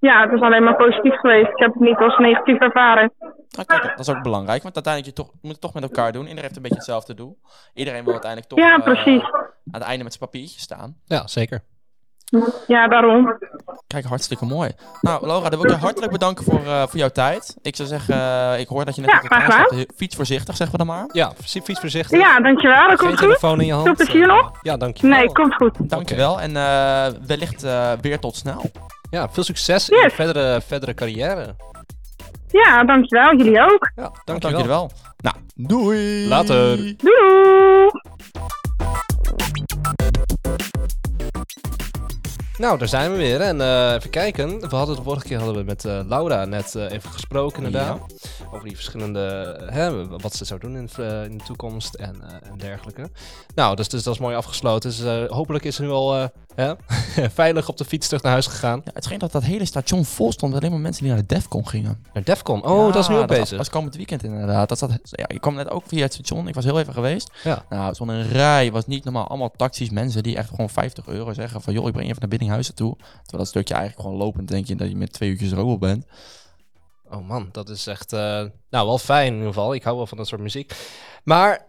Ja, 0.00 0.22
het 0.22 0.32
is 0.32 0.40
alleen 0.40 0.62
maar 0.64 0.76
positief 0.76 1.14
geweest. 1.20 1.50
Ik 1.50 1.58
heb 1.58 1.72
het 1.72 1.82
niet 1.82 1.96
als 1.98 2.18
negatief 2.18 2.58
ervaren. 2.58 3.12
Kijk, 3.50 3.68
dat 3.82 3.98
is 3.98 4.08
ook 4.08 4.22
belangrijk, 4.22 4.62
want 4.62 4.74
uiteindelijk 4.74 5.16
je 5.16 5.22
toch, 5.22 5.32
je 5.32 5.38
moet 5.42 5.50
het 5.52 5.60
toch 5.60 5.74
met 5.74 5.82
elkaar 5.82 6.12
doen. 6.12 6.20
Iedereen 6.22 6.42
heeft 6.42 6.56
een 6.56 6.62
beetje 6.62 6.76
hetzelfde 6.76 7.14
doel. 7.14 7.38
Iedereen 7.74 8.02
wil 8.04 8.12
uiteindelijk 8.12 8.50
toch 8.50 8.58
Ja, 8.58 8.76
eh, 8.76 8.82
precies. 8.84 9.22
aan 9.22 9.50
het 9.80 9.82
einde 9.82 10.04
met 10.04 10.12
zijn 10.14 10.30
papiertje 10.30 10.60
staan. 10.60 10.96
ja, 11.04 11.26
zeker. 11.26 11.60
Ja, 12.66 12.88
daarom. 12.88 13.38
Kijk, 13.86 14.04
hartstikke 14.04 14.44
mooi. 14.44 14.70
Nou, 15.00 15.26
Laura, 15.26 15.48
dan 15.48 15.60
wil 15.60 15.70
ik 15.70 15.76
je 15.76 15.82
hartelijk 15.82 16.12
bedanken 16.12 16.44
voor, 16.44 16.60
eh, 16.66 16.82
voor 16.86 16.98
jouw 16.98 17.08
tijd. 17.08 17.56
Ik 17.62 17.76
zou 17.76 17.88
zeggen, 17.88 18.14
eh, 18.14 18.60
ik 18.60 18.68
hoor 18.68 18.84
dat 18.84 18.94
je 18.94 19.00
net 19.00 19.10
Ja, 19.10 19.16
op 19.18 19.68
de. 19.68 19.88
Fiets 19.96 20.16
voorzichtig, 20.16 20.56
zeggen 20.56 20.78
we 20.78 20.84
dan 20.84 20.96
maar. 20.96 21.08
Ja, 21.12 21.32
fiets 21.36 21.60
fiets 21.64 21.80
voorzichtig. 21.80 22.18
Ja, 22.18 22.40
dankjewel. 22.40 22.88
Dat 22.88 22.88
Geen 22.88 22.96
komt 22.98 23.10
goed. 23.18 23.18
telefoon 23.18 23.60
in 23.60 23.66
je 23.66 23.72
hand. 23.72 23.84
Veel 23.86 23.94
plezier 23.94 24.26
nog? 24.26 24.50
Ja, 24.62 24.76
dankjewel. 24.76 25.18
Nee, 25.18 25.32
komt 25.32 25.54
goed. 25.54 25.90
Dankjewel 25.90 26.40
en 26.40 26.56
eh, 26.56 27.06
wellicht 27.26 27.62
eh, 27.64 27.92
weer 28.00 28.18
tot 28.18 28.36
snel. 28.36 28.62
Ja, 29.10 29.28
veel 29.30 29.42
succes 29.44 29.88
in 29.88 29.96
je 29.96 30.02
Yes. 30.02 30.12
verdere, 30.14 30.60
verdere 30.66 30.94
carrière. 30.94 31.54
Ja, 32.48 32.84
dankjewel. 32.84 33.36
Jullie 33.36 33.60
ook. 33.60 33.90
Ja, 33.96 34.10
Dank 34.24 34.40
dankjewel. 34.40 34.60
je 34.60 34.66
wel. 34.68 34.90
Nou, 35.16 35.36
doei! 35.54 36.28
Later. 36.28 36.76
Doei! 36.76 36.96
doei. 36.96 37.90
Nou, 42.58 42.78
daar 42.78 42.88
zijn 42.88 43.10
we 43.10 43.16
weer. 43.16 43.40
En 43.40 43.60
eh, 43.60 43.92
even 43.92 44.10
kijken. 44.10 44.68
We 44.68 44.76
hadden 44.76 44.96
de 44.96 45.02
vorige 45.02 45.26
keer 45.26 45.36
hadden 45.38 45.56
we 45.56 45.62
met 45.62 45.84
eh, 45.84 46.00
Laura 46.08 46.44
net 46.44 46.74
eh, 46.74 46.90
even 46.90 47.10
gesproken 47.10 47.64
inderdaad. 47.64 47.98
Over 48.52 48.64
die 48.66 48.74
verschillende, 48.76 49.20
hè, 49.70 50.08
wat 50.08 50.34
ze 50.34 50.44
zou 50.44 50.60
doen 50.60 50.76
in, 50.76 50.88
in 51.30 51.38
de 51.38 51.44
toekomst 51.44 51.94
en, 51.94 52.14
eh, 52.22 52.50
en 52.50 52.58
dergelijke. 52.58 53.10
Nou, 53.54 53.76
dus, 53.76 53.88
dus 53.88 54.02
dat 54.02 54.14
is 54.14 54.20
mooi 54.20 54.36
afgesloten. 54.36 54.90
Dus 54.90 55.02
eh, 55.02 55.24
hopelijk 55.30 55.64
is 55.64 55.76
ze 55.76 55.82
nu 55.82 55.88
al 55.90 56.30
hè, 56.54 56.74
veilig 57.30 57.68
op 57.68 57.76
de 57.76 57.84
fiets 57.84 58.06
terug 58.06 58.22
naar 58.22 58.32
huis 58.32 58.46
gegaan. 58.46 58.80
Ja, 58.84 58.90
het 58.94 59.04
scheen 59.04 59.18
dat 59.18 59.32
dat 59.32 59.42
hele 59.42 59.64
station 59.64 60.04
vol 60.04 60.32
stond 60.32 60.52
met 60.52 60.60
alleen 60.60 60.72
maar 60.72 60.82
mensen 60.82 61.02
die 61.02 61.12
naar 61.12 61.20
de 61.20 61.34
Defcon 61.34 61.68
gingen. 61.68 62.04
Naar 62.12 62.24
Defcon. 62.24 62.64
Oh, 62.64 62.92
dat 62.92 63.02
is 63.02 63.08
nu 63.08 63.14
ook 63.14 63.28
dat 63.28 63.38
bezig. 63.38 63.58
was 63.58 63.70
komend 63.70 63.96
weekend 63.96 64.22
inderdaad. 64.22 64.68
Dat 64.68 64.78
zat, 64.78 64.98
ja, 65.02 65.28
ik 65.28 65.40
kwam 65.40 65.54
net 65.54 65.70
ook 65.70 65.84
via 65.86 66.02
het 66.02 66.12
station. 66.12 66.48
Ik 66.48 66.54
was 66.54 66.64
heel 66.64 66.78
even 66.78 66.92
geweest. 66.92 67.30
Ja. 67.44 67.64
Nou, 67.68 67.86
het 67.86 67.94
stond 67.94 68.10
een 68.10 68.28
rij. 68.28 68.72
was 68.72 68.86
niet 68.86 69.04
normaal. 69.04 69.28
Allemaal 69.28 69.52
taxis. 69.56 69.90
Mensen 69.90 70.22
die 70.22 70.36
echt 70.36 70.48
gewoon 70.48 70.70
50 70.70 71.06
euro 71.06 71.32
zeggen 71.32 71.60
van... 71.60 71.72
joh, 71.72 71.86
ik 71.86 71.92
breng 71.92 72.04
je 72.04 72.10
even 72.10 72.20
naar 72.20 72.30
Biddinghuizen 72.30 72.74
toe. 72.74 72.96
Terwijl 72.96 73.38
dat 73.38 73.48
stukje 73.48 73.74
eigenlijk 73.74 74.02
gewoon 74.02 74.24
lopend 74.24 74.48
denk 74.48 74.66
je 74.66 74.76
dat 74.76 74.88
je 74.88 74.96
met 74.96 75.12
twee 75.12 75.30
uurtjes 75.30 75.52
op 75.52 75.80
bent. 75.80 76.04
Oh 77.10 77.28
man, 77.28 77.48
dat 77.52 77.68
is 77.68 77.86
echt, 77.86 78.12
eh, 78.12 78.44
nou 78.70 78.86
wel 78.86 78.98
fijn 78.98 79.26
in 79.26 79.32
ieder 79.32 79.48
geval. 79.52 79.74
Ik 79.74 79.82
hou 79.82 79.96
wel 79.96 80.06
van 80.06 80.16
dat 80.16 80.26
soort 80.26 80.40
muziek. 80.40 80.72
Maar 81.24 81.66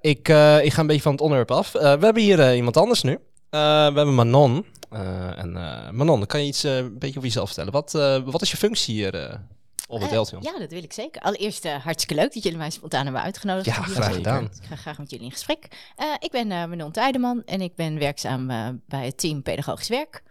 ik, 0.00 0.28
eh, 0.28 0.64
ik 0.64 0.72
ga 0.72 0.80
een 0.80 0.86
beetje 0.86 1.02
van 1.02 1.12
het 1.12 1.20
onderwerp 1.20 1.50
af. 1.50 1.74
Eh, 1.74 1.80
we 1.80 2.04
hebben 2.04 2.22
hier 2.22 2.54
iemand 2.54 2.76
anders 2.76 3.02
nu. 3.02 3.18
Eh, 3.52 3.60
we 3.60 3.96
hebben 3.96 4.14
Manon. 4.14 4.66
Eh, 4.90 5.38
en 5.38 5.56
eh, 5.56 5.90
Manon, 5.90 6.26
kan 6.26 6.40
je 6.40 6.46
iets 6.46 6.62
een 6.62 6.98
beetje 6.98 7.16
over 7.16 7.28
jezelf 7.28 7.46
vertellen? 7.46 7.72
Wat, 7.72 7.92
wat 8.24 8.42
is 8.42 8.50
je 8.50 8.56
functie 8.56 8.94
hier 8.94 9.40
op 9.88 10.00
het 10.00 10.10
Deltion? 10.10 10.42
ja, 10.42 10.58
dat 10.58 10.70
wil 10.70 10.82
ik 10.82 10.92
zeker. 10.92 11.22
Allereerst 11.22 11.68
hartstikke 11.68 12.22
leuk 12.22 12.34
dat 12.34 12.42
jullie 12.42 12.58
mij 12.58 12.70
spontaan 12.70 13.04
hebben 13.04 13.22
uitgenodigd. 13.22 13.66
Ja, 13.66 13.72
graag 13.72 14.14
gedaan. 14.14 14.44
Ik 14.44 14.66
ga 14.68 14.76
graag 14.76 14.98
met 14.98 15.10
jullie 15.10 15.24
in 15.24 15.32
gesprek. 15.32 15.92
Ik 16.18 16.30
ben 16.30 16.46
Manon 16.46 16.92
Tijdeman 16.92 17.42
en 17.44 17.60
ik 17.60 17.74
ben 17.74 17.98
werkzaam 17.98 18.46
bij 18.86 19.04
het 19.04 19.18
team 19.18 19.42
Pedagogisch 19.42 19.88
Werk. 19.88 20.22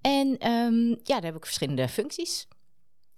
En 0.00 0.38
ehm, 0.38 0.88
ja, 0.88 1.14
daar 1.14 1.22
heb 1.22 1.36
ik 1.36 1.44
verschillende 1.44 1.88
functies. 1.88 2.46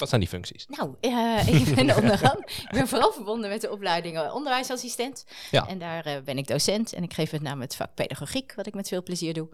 Wat 0.00 0.08
zijn 0.08 0.20
die 0.20 0.30
functies? 0.30 0.66
Nou, 0.66 0.94
eh, 1.00 1.48
ik 1.48 1.74
ben 1.74 1.96
onder 1.96 2.22
ik 2.44 2.68
ben 2.70 2.88
vooral 2.88 3.12
verbonden 3.12 3.50
met 3.50 3.60
de 3.60 3.70
opleiding 3.70 4.18
eh, 4.18 4.34
onderwijsassistent. 4.34 5.24
Ja. 5.50 5.66
En 5.66 5.78
daar 5.78 6.04
eh, 6.04 6.22
ben 6.22 6.38
ik 6.38 6.46
docent 6.46 6.92
en 6.92 7.02
ik 7.02 7.12
geef 7.12 7.32
met 7.32 7.42
name 7.42 7.62
het 7.62 7.76
vak 7.76 7.94
pedagogiek, 7.94 8.54
wat 8.54 8.66
ik 8.66 8.74
met 8.74 8.88
veel 8.88 9.02
plezier 9.02 9.34
doe. 9.34 9.48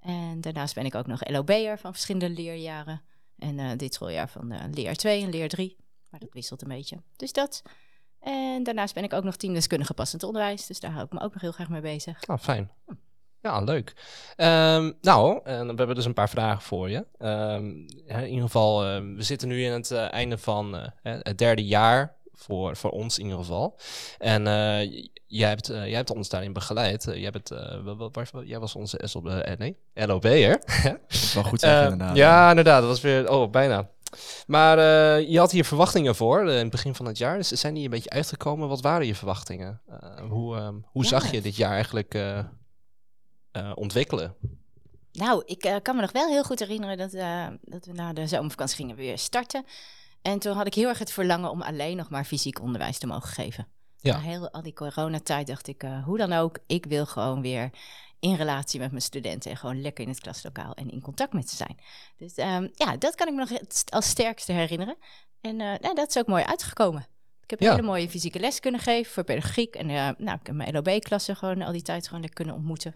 En 0.00 0.40
daarnaast 0.40 0.74
ben 0.74 0.84
ik 0.84 0.94
ook 0.94 1.06
nog 1.06 1.28
LOB'er 1.28 1.78
van 1.78 1.92
verschillende 1.92 2.30
leerjaren. 2.30 3.02
En 3.38 3.76
dit 3.76 3.94
schooljaar 3.94 4.28
van 4.28 4.70
leer 4.70 4.96
2 4.96 5.22
en 5.22 5.30
leer 5.30 5.48
3. 5.48 5.76
Maar 6.10 6.20
dat 6.20 6.28
wisselt 6.32 6.62
een 6.62 6.68
beetje. 6.68 7.02
Dus 7.16 7.32
dat. 7.32 7.62
En 8.20 8.62
daarnaast 8.62 8.94
ben 8.94 9.04
ik 9.04 9.12
ook 9.12 9.24
nog 9.24 9.36
teamdeskundige 9.36 9.94
passend 9.94 10.22
onderwijs. 10.22 10.66
Dus 10.66 10.80
daar 10.80 10.90
hou 10.90 11.04
ik 11.04 11.12
me 11.12 11.20
ook 11.20 11.32
nog 11.32 11.42
heel 11.42 11.52
graag 11.52 11.68
mee 11.68 11.80
bezig. 11.80 12.26
Nou, 12.26 12.40
fijn. 12.40 12.70
Ja, 13.46 13.60
leuk. 13.60 13.92
Ehm, 14.36 14.92
nou, 15.00 15.40
en 15.44 15.60
we 15.66 15.74
hebben 15.76 15.94
dus 15.94 16.04
een 16.04 16.14
paar 16.14 16.28
vragen 16.28 16.62
voor 16.62 16.90
je. 16.90 17.06
Ehm, 17.18 17.64
in 18.06 18.26
ieder 18.26 18.42
geval, 18.44 18.84
ehm, 18.84 19.14
we 19.14 19.22
zitten 19.22 19.48
nu 19.48 19.64
in 19.64 19.72
het 19.72 19.90
eh, 19.90 20.12
einde 20.12 20.38
van 20.38 20.76
eh, 20.76 21.14
het 21.22 21.38
derde 21.38 21.64
jaar. 21.66 22.14
Voor, 22.38 22.76
voor 22.76 22.90
ons 22.90 23.18
in 23.18 23.24
ieder 23.24 23.38
geval. 23.38 23.78
En 24.18 24.46
eh, 24.46 25.06
jij, 25.26 25.48
hebt, 25.48 25.68
eh, 25.70 25.86
jij 25.86 25.94
hebt 25.96 26.10
ons 26.10 26.28
daarin 26.28 26.52
begeleid. 26.52 27.06
Eh, 27.08 27.20
jij, 27.20 27.30
bent, 27.30 27.50
eh, 27.50 28.42
jij 28.44 28.58
was 28.58 28.74
onze 28.74 29.00
SLB, 29.04 29.26
eh, 29.26 29.56
nee, 29.58 29.76
LOB'er. 29.94 30.58
Dat 30.84 30.98
is 31.08 31.34
wel 31.34 31.42
goed 31.44 31.60
zeggen 31.60 31.80
Eh, 31.84 31.90
inderdaad. 31.90 32.16
Ja, 32.16 32.48
inderdaad. 32.48 32.80
Dat 32.80 32.88
was 32.90 33.00
weer, 33.00 33.30
oh, 33.30 33.50
bijna. 33.50 33.88
Maar 34.46 34.78
eh, 34.78 35.28
je 35.30 35.38
had 35.38 35.50
hier 35.50 35.64
verwachtingen 35.64 36.14
voor 36.14 36.40
eh, 36.48 36.54
in 36.54 36.60
het 36.62 36.70
begin 36.70 36.94
van 36.94 37.06
het 37.06 37.18
jaar. 37.18 37.36
Dus 37.36 37.48
zijn 37.48 37.74
die 37.74 37.84
een 37.84 37.90
beetje 37.90 38.10
uitgekomen? 38.10 38.68
Wat 38.68 38.80
waren 38.80 39.06
je 39.06 39.14
verwachtingen? 39.14 39.80
Eh, 39.88 40.20
hoe 40.28 40.56
hoe 40.84 41.02
Ja. 41.02 41.08
zag 41.08 41.30
je 41.30 41.40
dit 41.40 41.56
jaar 41.56 41.72
eigenlijk 41.72 42.14
eh, 43.56 43.72
ontwikkelen? 43.74 44.34
Nou, 45.12 45.42
ik 45.46 45.64
eh, 45.64 45.76
kan 45.82 45.94
me 45.94 46.00
nog 46.00 46.12
wel 46.12 46.28
heel 46.28 46.44
goed 46.44 46.58
herinneren 46.58 46.96
dat, 46.96 47.12
eh, 47.12 47.46
dat 47.62 47.84
we 47.86 47.92
na 47.92 48.12
de 48.12 48.26
zomervakantie 48.26 48.76
gingen 48.76 48.96
weer 48.96 49.18
starten. 49.18 49.64
En 50.22 50.38
toen 50.38 50.56
had 50.56 50.66
ik 50.66 50.74
heel 50.74 50.88
erg 50.88 50.98
het 50.98 51.12
verlangen 51.12 51.50
om 51.50 51.62
alleen 51.62 51.96
nog 51.96 52.10
maar 52.10 52.24
fysiek 52.24 52.60
onderwijs 52.60 52.98
te 52.98 53.06
mogen 53.06 53.28
geven. 53.28 53.66
Ja. 53.96 54.12
Na 54.16 54.20
heel 54.22 54.50
al 54.50 54.62
die 54.62 54.72
coronatijd 54.72 55.46
dacht 55.46 55.66
ik, 55.68 55.84
hoe 56.04 56.18
dan 56.18 56.32
ook, 56.32 56.58
ik 56.66 56.84
wil 56.84 57.06
gewoon 57.06 57.42
weer 57.42 57.70
in 58.20 58.34
relatie 58.34 58.80
met 58.80 58.90
mijn 58.90 59.02
studenten 59.02 59.50
en 59.50 59.56
gewoon 59.56 59.80
lekker 59.80 60.04
in 60.04 60.10
het 60.10 60.20
klaslokaal 60.20 60.74
en 60.74 60.90
in 60.90 61.00
contact 61.00 61.32
met 61.32 61.50
ze 61.50 61.56
zijn. 61.56 61.78
Dus 62.16 62.34
ehm, 62.34 62.68
ja, 62.74 62.96
dat 62.96 63.14
kan 63.14 63.26
ik 63.28 63.34
me 63.34 63.38
nog 63.48 63.60
als 63.88 64.08
sterkste 64.08 64.52
herinneren. 64.52 64.96
En 65.40 65.56
nou, 65.56 65.94
dat 65.94 66.08
is 66.08 66.18
ook 66.18 66.26
mooi 66.26 66.44
uitgekomen. 66.44 67.06
Ik 67.42 67.50
heb 67.50 67.60
Ja. 67.60 67.70
hele 67.70 67.82
mooie 67.86 68.08
fysieke 68.08 68.38
les 68.38 68.60
kunnen 68.60 68.80
geven 68.80 69.12
voor 69.12 69.24
pedagogiek. 69.24 69.74
En 69.74 69.86
nou, 69.86 70.38
ik 70.40 70.46
heb 70.46 70.54
mijn 70.54 70.72
LOB-klassen 70.72 71.36
gewoon 71.36 71.62
al 71.62 71.72
die 71.72 71.82
tijd 71.82 72.04
gewoon 72.06 72.20
lekker 72.20 72.44
kunnen 72.44 72.54
ontmoeten. 72.54 72.94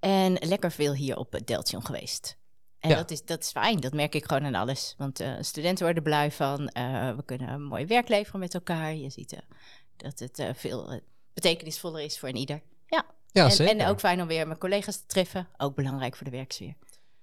En 0.00 0.36
lekker 0.40 0.70
veel 0.72 0.94
hier 0.94 1.16
op 1.16 1.32
het 1.32 1.46
Deltion 1.46 1.84
geweest. 1.86 2.36
En 2.78 2.90
Ja. 2.90 2.96
dat, 2.96 3.10
is, 3.10 3.24
dat 3.24 3.42
is 3.42 3.50
fijn, 3.50 3.80
dat 3.80 3.92
merk 3.92 4.14
ik 4.14 4.24
gewoon 4.24 4.44
aan 4.44 4.54
alles. 4.54 4.94
Want 4.98 5.20
eh, 5.20 5.32
studenten 5.40 5.84
worden 5.84 6.02
blij 6.02 6.30
van. 6.32 6.68
eh, 6.68 7.16
we 7.16 7.24
kunnen 7.24 7.48
een 7.48 7.62
mooi 7.62 7.86
werk 7.86 8.08
leveren 8.08 8.40
met 8.40 8.54
elkaar. 8.54 8.94
Je 8.94 9.10
ziet 9.10 9.32
eh, 9.32 9.38
dat 9.96 10.18
het 10.18 10.38
eh, 10.38 10.48
veel 10.54 10.92
eh, 10.92 11.00
betekenisvoller 11.34 12.02
is 12.02 12.18
voor 12.18 12.28
een 12.28 12.36
ieder. 12.36 12.60
Ja, 12.86 13.04
Ja, 13.32 13.44
en, 13.44 13.50
zeker. 13.52 13.78
en 13.80 13.86
ook 13.88 13.98
fijn 14.00 14.20
om 14.20 14.26
weer 14.26 14.46
mijn 14.46 14.58
collega's 14.58 14.96
te 14.96 15.06
treffen. 15.06 15.48
Ook 15.56 15.74
belangrijk 15.74 16.16
voor 16.16 16.24
de 16.24 16.30
werksfeer. 16.36 16.74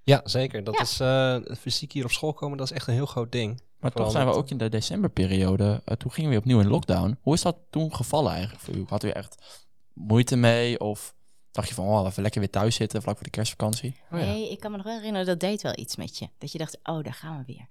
Ja, 0.03 0.21
zeker. 0.23 0.63
Dat 0.63 0.75
Ja. 0.75 0.81
is 0.81 0.99
eh, 0.99 1.55
fysiek 1.57 1.91
hier 1.91 2.03
op 2.03 2.11
school 2.11 2.33
komen, 2.33 2.57
dat 2.57 2.69
is 2.71 2.75
echt 2.75 2.87
een 2.87 2.93
heel 2.93 3.05
groot 3.05 3.31
ding. 3.31 3.61
Maar 3.79 3.91
Vooral 3.91 4.09
toch 4.11 4.17
zijn 4.21 4.27
we 4.33 4.37
ook 4.39 4.49
in 4.49 4.57
de 4.57 4.69
decemberperiode. 4.69 5.81
eh, 5.85 5.95
toen 5.95 6.11
gingen 6.11 6.31
we 6.31 6.37
opnieuw 6.37 6.59
in 6.59 6.67
lockdown. 6.67 7.17
Hoe 7.21 7.33
is 7.33 7.41
dat 7.41 7.57
toen 7.69 7.95
gevallen 7.95 8.31
eigenlijk 8.31 8.61
voor 8.63 8.75
u? 8.75 8.85
Had 8.89 9.03
u 9.03 9.09
echt 9.09 9.65
moeite 9.93 10.35
mee? 10.35 10.79
Of 10.79 11.15
dacht 11.51 11.67
je 11.67 11.73
van, 11.73 11.85
oh, 11.85 12.07
even 12.07 12.21
lekker 12.21 12.39
weer 12.39 12.49
thuis 12.49 12.75
zitten 12.75 13.01
vlak 13.01 13.15
voor 13.15 13.23
de 13.25 13.29
kerstvakantie? 13.29 13.95
Oh 14.11 14.19
ja. 14.19 14.25
Nee, 14.25 14.51
ik 14.51 14.59
kan 14.59 14.71
me 14.71 14.77
nog 14.77 14.85
wel 14.85 14.95
herinneren, 14.95 15.25
dat 15.27 15.39
deed 15.39 15.61
wel 15.61 15.77
iets 15.77 15.95
met 15.95 16.17
je. 16.17 16.29
Dat 16.37 16.51
je 16.51 16.57
dacht, 16.57 16.77
oh, 16.83 17.03
daar 17.03 17.13
gaan 17.13 17.37
we 17.37 17.43
weer. 17.45 17.67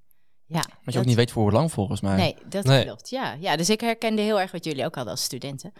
Ja, 0.49 0.54
Want 0.54 0.66
je 0.85 0.90
dat- 0.90 0.97
ook 0.97 1.04
niet 1.04 1.16
weet 1.16 1.30
voor 1.30 1.42
hoe 1.42 1.52
lang 1.52 1.73
volgens 1.73 2.00
mij. 2.00 2.16
Nee, 2.16 2.37
dat 2.49 2.64
Nee. 2.64 2.85
klopt. 2.85 3.11
Ja. 3.11 3.33
ja, 3.40 3.56
dus 3.56 3.71
ik 3.71 3.80
herkende 3.80 4.23
heel 4.23 4.40
erg 4.40 4.52
wat 4.52 4.64
jullie 4.64 4.85
ook 4.85 4.95
hadden 4.95 5.12
als 5.12 5.23
studenten. 5.23 5.73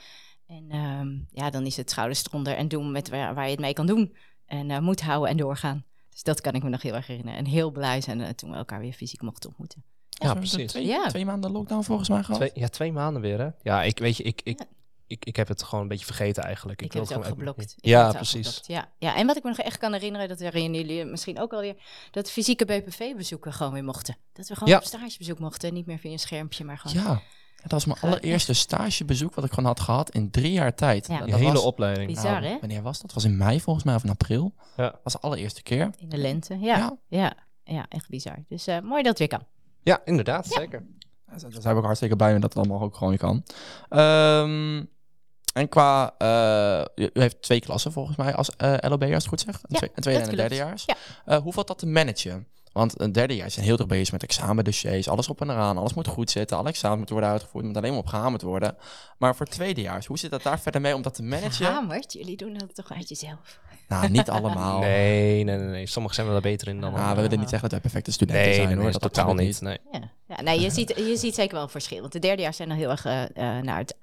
En 0.47 0.67
ehm, 0.71 1.09
ja, 1.31 1.51
dan 1.51 1.67
is 1.67 1.77
het 1.77 1.91
schouders 1.91 2.25
eronder 2.27 2.57
en 2.57 2.69
doen 2.69 2.93
met 2.93 3.09
waar, 3.09 3.35
waar 3.35 3.45
je 3.45 3.51
het 3.51 3.61
mee 3.61 3.73
kan 3.73 3.87
doen. 3.87 4.17
En 4.47 4.71
eh 4.71 4.79
moed 4.79 5.01
houden 5.03 5.31
en 5.31 5.37
doorgaan. 5.37 5.85
Dus 6.11 6.23
dat 6.23 6.41
kan 6.41 6.53
ik 6.53 6.63
me 6.63 6.69
nog 6.69 6.83
heel 6.83 6.95
erg 6.95 7.07
herinneren. 7.07 7.39
En 7.39 7.47
heel 7.47 7.71
blij 7.71 8.01
zijn 8.01 8.21
eh, 8.21 8.29
toen 8.29 8.51
we 8.51 8.57
elkaar 8.57 8.81
weer 8.81 8.93
fysiek 8.93 9.23
mochten 9.23 9.49
ontmoeten. 9.49 9.85
Ja, 10.09 10.35
precies. 10.35 10.71
Twee, 10.71 10.87
Ja. 10.87 11.07
twee 11.09 11.25
maanden 11.25 11.51
lockdown 11.51 11.83
volgens 11.83 12.09
mij 12.09 12.23
gehad. 12.23 12.41
Twee, 12.41 12.51
ja, 12.55 12.69
twee 12.69 12.93
maanden 12.93 13.23
weer, 13.23 13.39
hè? 13.41 13.49
Ja, 13.63 13.83
ik 13.83 13.99
weet 13.99 14.17
je, 14.17 14.23
ik, 14.23 14.41
ik, 14.45 14.59
Ja. 14.59 14.67
Ik, 15.07 15.25
ik 15.25 15.37
heb 15.37 15.49
het 15.49 15.63
gewoon 15.63 15.81
een 15.83 15.89
beetje 15.89 16.07
vergeten 16.07 16.43
eigenlijk. 16.43 16.83
Ik, 16.83 16.93
wil 16.93 17.01
heb 17.01 17.11
het 17.11 17.19
ook 17.19 17.25
gewoon 17.25 17.39
even- 17.43 17.53
geblokt. 17.55 17.75
Ik 17.79 17.85
Ja, 17.91 18.13
precies. 18.13 18.47
geblokt, 18.47 18.67
Ja. 18.67 18.89
ja, 18.99 19.17
en 19.17 19.27
wat 19.27 19.37
ik 19.37 19.43
me 19.43 19.49
nog 19.49 19.59
echt 19.59 19.79
kan 19.79 19.93
herinneren, 19.93 20.29
dat 20.29 20.39
herinneren 20.39 20.87
jullie 20.87 21.05
misschien 21.05 21.41
ook 21.41 21.53
alweer, 21.53 21.75
dat 22.11 22.31
fysieke 22.31 22.65
BPV-bezoeken 22.65 23.53
gewoon 23.53 23.73
weer 23.73 23.85
mochten. 23.85 24.17
Dat 24.33 24.49
we 24.49 24.55
gewoon 24.55 24.69
Ja. 24.73 24.79
op 24.79 24.85
stagebezoek 24.85 25.39
mochten, 25.39 25.75
niet 25.75 25.87
meer 25.87 25.99
via 25.99 26.11
een 26.13 26.19
schermpje, 26.19 26.65
maar 26.65 26.79
gewoon... 26.79 27.03
Ja, 27.03 27.21
dat 27.63 27.71
was 27.71 27.85
mijn 27.85 27.99
allereerste 28.01 28.53
stagebezoek 28.53 29.35
wat 29.35 29.45
ik 29.45 29.51
gewoon 29.53 29.65
had 29.65 29.81
gehad 29.81 30.11
in 30.11 30.31
drie 30.31 30.53
jaar 30.53 30.75
tijd. 30.75 31.07
Ja. 31.07 31.19
Dat 31.19 31.29
hele 31.39 31.53
was- 31.53 31.63
opleiding. 31.63 32.07
Bizar, 32.15 32.41
nou, 32.41 32.45
hè? 32.45 32.59
Wanneer 32.61 32.83
was 32.83 32.93
dat? 32.93 33.03
Dat 33.07 33.15
was 33.15 33.25
in 33.25 33.37
mei 33.37 33.61
volgens 33.61 33.85
mij 33.85 33.95
of 33.95 34.05
in 34.05 34.11
april. 34.11 34.55
Ja. 34.77 34.91
Dat 34.91 35.01
was 35.03 35.13
de 35.13 35.19
allereerste 35.21 35.63
keer. 35.63 35.91
In 35.99 36.09
de 36.09 36.17
lente, 36.17 36.59
ja. 36.59 36.77
Ja. 36.77 36.97
Ja, 37.09 37.35
ja, 37.65 37.87
echt 37.89 38.09
bizar. 38.09 38.45
Dus 38.49 38.67
eh, 38.67 38.81
mooi 38.81 39.03
dat 39.03 39.07
het 39.07 39.19
weer 39.19 39.39
kan. 39.39 39.47
Ja, 39.83 40.01
inderdaad, 40.05 40.47
zeker. 40.47 40.87
Daar 41.27 41.41
zijn- 41.41 41.53
daar 41.53 41.61
zijn 41.63 41.73
we 41.75 41.79
ook 41.81 41.85
hartstikke 41.87 42.17
blij 42.17 42.31
mee 42.31 42.41
dat 42.41 42.55
het 42.55 42.65
allemaal 42.67 42.83
ook 42.87 42.95
gewoon 42.97 43.09
weer 43.09 43.19
kan. 43.19 43.43
Ehm, 43.89 44.85
en 45.57 45.69
qua, 45.69 46.15
eh, 46.19 47.05
u 47.05 47.11
heeft 47.13 47.43
twee 47.43 47.61
klassen 47.61 47.93
volgens 47.93 48.17
mij 48.17 48.35
als 48.35 48.51
eh 48.57 48.75
LOB, 48.81 49.03
als 49.03 49.09
ik 49.11 49.13
het 49.15 49.27
goed 49.29 49.41
zeg. 49.41 49.55
Een, 49.55 49.61
Ja, 49.69 49.77
twee- 49.79 49.91
een 49.95 50.03
tweede 50.03 50.21
en 50.21 50.27
dat 50.31 50.39
een 50.39 50.49
derdejaars. 50.49 50.83
Ja. 50.87 50.95
Eh, 51.25 51.39
hoe 51.43 51.53
valt 51.53 51.67
dat 51.67 51.79
te 51.79 51.87
managen? 51.87 52.47
Want 52.73 53.01
een 53.01 53.13
derdejaars 53.13 53.55
zijn 53.55 53.67
heel 53.67 53.77
druk 53.77 53.89
bezig 53.89 54.13
met 54.13 54.23
examendossiers, 54.23 55.09
alles 55.09 55.29
op 55.29 55.41
en 55.41 55.51
eraan, 55.51 55.79
alles 55.79 55.95
moet 55.95 56.07
goed 56.07 56.31
zitten, 56.31 56.57
alle 56.57 56.69
examens 56.69 56.97
moeten 56.99 57.15
worden 57.15 57.33
uitgevoerd, 57.33 57.65
moet 57.65 57.77
alleen 57.77 57.91
maar 57.91 57.99
op 58.01 58.07
gehamerd 58.07 58.43
worden. 58.43 58.77
Maar 59.19 59.37
voor 59.37 59.47
tweedejaars, 59.47 60.07
hoe 60.07 60.19
zit 60.19 60.31
dat 60.31 60.43
daar 60.43 60.61
verder 60.61 60.81
mee 60.81 60.95
om 60.95 61.03
dat 61.03 61.15
te 61.15 61.23
managen? 61.23 61.53
Gehamerd, 61.67 62.13
jullie 62.13 62.37
doen 62.37 62.55
dat 62.59 62.75
toch 62.75 62.93
uit 62.93 63.09
jezelf. 63.09 63.61
Nou, 63.89 64.09
niet 64.11 64.31
allemaal. 64.31 64.79
Nee, 64.87 65.45
nee, 65.45 65.57
nee, 65.57 65.69
nee. 65.69 65.87
Sommigen 65.87 66.17
zijn 66.17 66.29
wel 66.29 66.41
beter 66.41 66.69
in 66.69 66.81
dan 66.81 66.93
Nou, 66.93 67.15
we 67.17 67.23
willen 67.23 67.39
niet 67.39 67.49
zeggen 67.49 67.61
dat 67.69 67.71
wij 67.71 67.81
perfecte 67.81 68.13
studenten 68.13 68.45
Nee, 68.45 68.55
zijn 68.55 68.67
nee, 68.67 68.75
hoor. 68.77 68.85
nee, 68.85 68.93
Dat 68.93 69.03
totaal 69.13 69.35
niet. 69.35 69.61
Nee. 69.61 69.79
Ja, 69.93 70.01
ja 70.29 70.43
nee, 70.43 70.61
je, 70.61 70.71
ziet, 70.71 70.89
je 70.97 71.17
ziet 71.17 71.35
zeker 71.35 71.55
wel 71.55 71.63
een 71.63 71.69
verschil. 71.69 72.01
Want 72.01 72.13
de 72.13 72.19
derdejaars 72.19 72.57
zijn 72.57 72.69
dan 72.69 72.79
heel 72.79 72.91
erg 72.91 73.05
naar, 73.63 73.79
het, 73.79 73.97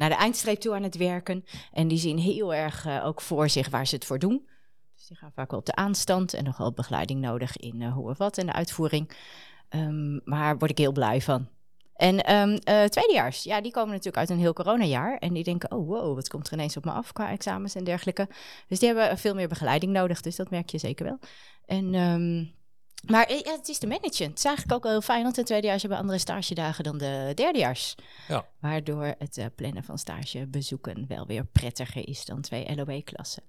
naar 0.00 0.08
de 0.08 0.14
eindstreep 0.14 0.60
toe 0.60 0.74
aan 0.74 0.82
het 0.82 0.96
werken. 0.96 1.44
En 1.72 1.88
die 1.88 1.98
zien 1.98 2.18
heel 2.18 2.54
erg 2.54 2.86
eh, 2.86 3.06
ook 3.06 3.20
voor 3.20 3.48
zich 3.48 3.68
waar 3.68 3.86
ze 3.86 3.94
het 3.94 4.04
voor 4.04 4.18
doen. 4.18 4.48
Dus 4.96 5.06
die 5.06 5.16
gaan 5.16 5.32
vaak 5.32 5.50
wel 5.50 5.60
op 5.60 5.66
de 5.66 5.74
aanstand 5.74 6.34
en 6.34 6.44
nog 6.44 6.56
wel 6.56 6.72
begeleiding 6.72 7.20
nodig 7.20 7.56
in 7.56 7.82
eh, 7.82 7.92
hoe 7.92 8.10
of 8.10 8.18
wat 8.18 8.38
en 8.38 8.46
de 8.46 8.52
uitvoering. 8.52 9.10
Ehm, 9.68 10.18
maar 10.24 10.58
word 10.58 10.70
ik 10.70 10.78
heel 10.78 10.92
blij 10.92 11.20
van. 11.20 11.48
En 11.94 12.24
ehm 12.24 12.50
eh, 12.50 12.84
tweedejaars, 12.84 13.42
ja, 13.42 13.60
die 13.60 13.72
komen 13.72 13.90
natuurlijk 13.90 14.16
uit 14.16 14.30
een 14.30 14.38
heel 14.38 14.52
coronajaar. 14.52 15.16
En 15.18 15.32
die 15.32 15.44
denken, 15.44 15.72
oh 15.72 15.88
wow, 15.88 16.14
wat 16.14 16.28
komt 16.28 16.46
er 16.46 16.52
ineens 16.52 16.76
op 16.76 16.84
me 16.84 16.90
af 16.90 17.12
qua 17.12 17.30
examens 17.30 17.74
en 17.74 17.84
dergelijke. 17.84 18.28
Dus 18.68 18.78
die 18.78 18.88
hebben 18.88 19.18
veel 19.18 19.34
meer 19.34 19.48
begeleiding 19.48 19.92
nodig, 19.92 20.20
dus 20.20 20.36
dat 20.36 20.50
merk 20.50 20.70
je 20.70 20.78
zeker 20.78 21.04
wel. 21.04 21.18
En, 21.66 21.94
ehm, 21.94 22.44
maar 23.06 23.32
ja, 23.32 23.52
het 23.52 23.68
is 23.68 23.78
te 23.78 23.86
managen. 23.86 24.28
Het 24.28 24.38
is 24.38 24.44
eigenlijk 24.44 24.76
ook 24.76 24.82
wel 24.82 24.92
heel 24.92 25.00
fijn, 25.00 25.22
want 25.22 25.34
de 25.34 25.42
tweedejaars 25.42 25.82
hebben 25.82 26.00
andere 26.00 26.18
stagedagen 26.18 26.84
dan 26.84 26.98
de 26.98 27.32
derdejaars. 27.34 27.94
Ja. 28.28 28.46
Waardoor 28.60 29.14
het 29.18 29.38
eh, 29.38 29.46
plannen 29.54 29.84
van 29.84 29.98
stagebezoeken 29.98 31.04
wel 31.08 31.26
weer 31.26 31.44
prettiger 31.44 32.08
is 32.08 32.24
dan 32.24 32.40
twee 32.40 32.76
LOB-klassen 32.76 33.42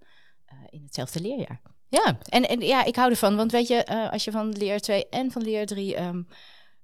eh, 0.46 0.58
in 0.70 0.84
hetzelfde 0.84 1.22
leerjaar. 1.22 1.62
Ja, 1.88 2.17
en, 2.29 2.48
en 2.48 2.60
ja, 2.60 2.84
ik 2.84 2.96
hou 2.96 3.10
ervan, 3.10 3.36
want 3.36 3.51
weet 3.51 3.67
je, 3.67 3.84
eh, 3.84 4.12
als 4.12 4.24
je 4.24 4.31
van 4.31 4.50
leer 4.50 4.79
2 4.79 5.10
en 5.10 5.31
van 5.31 5.41
leer 5.41 5.65
3 5.65 5.96
ehm 5.96 6.22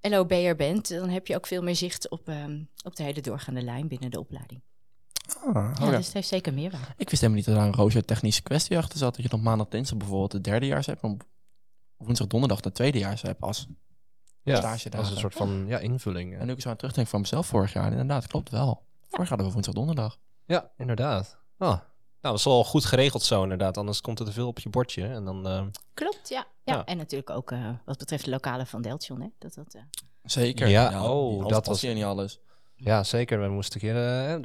LOB'er 0.01 0.55
bent, 0.55 0.89
dan 0.89 1.09
heb 1.09 1.27
je 1.27 1.35
ook 1.35 1.47
veel 1.47 1.61
meer 1.63 1.75
zicht 1.75 2.09
op, 2.09 2.29
ehm, 2.29 2.63
op 2.83 2.95
de 2.95 3.03
hele 3.03 3.21
doorgaande 3.21 3.61
lijn 3.61 3.87
binnen 3.87 4.11
de 4.11 4.19
opleiding. 4.19 4.61
Ah, 5.43 5.53
Ja, 5.53 5.71
oh 5.81 5.91
ja. 5.91 5.97
Dus 5.97 6.05
het 6.05 6.13
heeft 6.13 6.27
zeker 6.27 6.53
meerwaarde. 6.53 6.93
Ik 6.97 7.09
wist 7.09 7.21
helemaal 7.21 7.35
niet 7.35 7.45
dat 7.45 7.55
daar 7.55 7.65
een 7.65 7.73
roze 7.73 8.05
technische 8.05 8.41
kwestie 8.41 8.77
achter 8.77 8.97
zat. 8.97 9.15
Dat 9.15 9.25
je 9.25 9.31
op 9.31 9.41
maandag, 9.41 9.67
dinsdag 9.67 9.97
bijvoorbeeld 9.97 10.31
de 10.31 10.41
derdejaars 10.41 10.85
hebt. 10.85 11.01
Woensdag, 11.97 12.27
donderdag 12.27 12.59
de 12.61 12.71
tweedejaars 12.71 13.21
hebt 13.21 13.41
als 13.41 13.67
Ja, 14.41 14.55
Stage 14.55 14.89
dat 14.89 15.01
is 15.05 15.09
een 15.11 15.17
soort 15.17 15.33
van 15.33 15.63
ja, 15.67 15.77
invulling. 15.79 16.37
En 16.37 16.45
nu 16.45 16.53
ik 16.53 16.61
zo 16.61 16.69
aan 16.69 16.75
terugdenk 16.75 17.07
van 17.07 17.21
mezelf 17.21 17.47
vorig 17.47 17.73
jaar, 17.73 17.91
inderdaad, 17.91 18.27
klopt 18.27 18.49
wel. 18.49 18.83
Vorig 19.01 19.17
jaar 19.17 19.27
hadden 19.27 19.45
we 19.47 19.51
woensdag, 19.51 19.73
donderdag. 19.73 20.17
Ja, 20.45 20.71
inderdaad. 20.77 21.37
Ah. 21.57 21.67
Nou, 21.67 21.79
dat 22.21 22.33
is 22.37 22.43
wel 22.43 22.63
goed 22.63 22.85
geregeld 22.85 23.23
zo 23.23 23.43
inderdaad. 23.43 23.77
Anders 23.77 24.01
komt 24.01 24.19
er 24.19 24.25
te 24.25 24.31
veel 24.31 24.47
op 24.47 24.59
je 24.59 24.69
bordje. 24.69 25.07
En 25.07 25.25
dan, 25.25 25.47
eh, 25.47 25.63
Klopt, 25.93 26.29
ja. 26.29 26.45
ja. 26.63 26.73
Ja. 26.73 26.85
En 26.85 26.97
natuurlijk 26.97 27.29
ook 27.29 27.51
eh, 27.51 27.69
wat 27.85 27.97
betreft 27.97 28.23
de 28.25 28.29
lokale 28.29 28.65
van 28.65 28.81
Deltion, 28.81 29.21
hè. 29.21 29.27
Dat, 29.39 29.53
dat, 29.53 29.73
eh, 29.73 29.81
Zeker. 30.23 30.67
Ja, 30.67 31.03
oh, 31.09 31.39
alles 31.39 31.51
dat 31.53 31.65
was- 31.65 31.81
hier 31.81 31.93
niet 31.93 32.03
alles. 32.03 32.39
ja, 32.75 33.03
zeker. 33.03 33.41
We 33.41 33.47
moesten 33.47 33.81
een 33.81 33.87
keer 33.87 34.27
eh, 34.27 34.39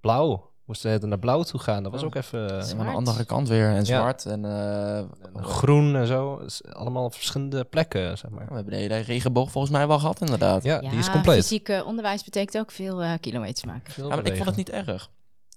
blauw. 0.00 0.49
We 0.70 0.76
moesten 0.88 1.08
naar 1.08 1.18
blauw 1.18 1.42
toe 1.42 1.60
gaan. 1.60 1.82
Dat 1.82 1.92
was 1.92 2.00
Ja. 2.00 2.06
ook 2.06 2.14
even 2.14 2.48
eh, 2.60 2.78
aan 2.78 2.86
de 2.86 2.92
andere 2.92 3.24
kant 3.24 3.48
weer. 3.48 3.68
En 3.68 3.74
Ja. 3.76 3.84
zwart. 3.84 4.26
En 4.26 4.44
eh, 4.44 4.96
en 4.98 5.08
groen 5.44 5.96
en 5.96 6.06
zo. 6.06 6.42
Allemaal 6.72 7.04
op 7.04 7.14
verschillende 7.14 7.64
plekken, 7.64 8.18
zeg 8.18 8.30
maar. 8.30 8.46
we 8.48 8.54
hebben 8.54 8.72
de 8.72 8.78
hele 8.78 8.96
regenboog 8.96 9.50
volgens 9.50 9.72
mij 9.72 9.86
wel 9.86 9.98
gehad, 9.98 10.20
inderdaad. 10.20 10.62
Ja, 10.62 10.80
ja, 10.80 10.90
die 10.90 10.98
is 10.98 11.10
compleet. 11.10 11.42
fysiek 11.42 11.68
eh, 11.68 11.86
onderwijs 11.86 12.24
betekent 12.24 12.58
ook 12.58 12.70
veel 12.70 13.02
eh, 13.02 13.12
kilometers 13.20 13.64
maken. 13.64 13.92
Veel 13.92 14.08
Ja, 14.08 14.14
maar 14.16 14.26
ik 14.26 14.34
vond 14.34 14.46
het 14.46 14.56
niet 14.56 14.70
erg. 14.70 15.10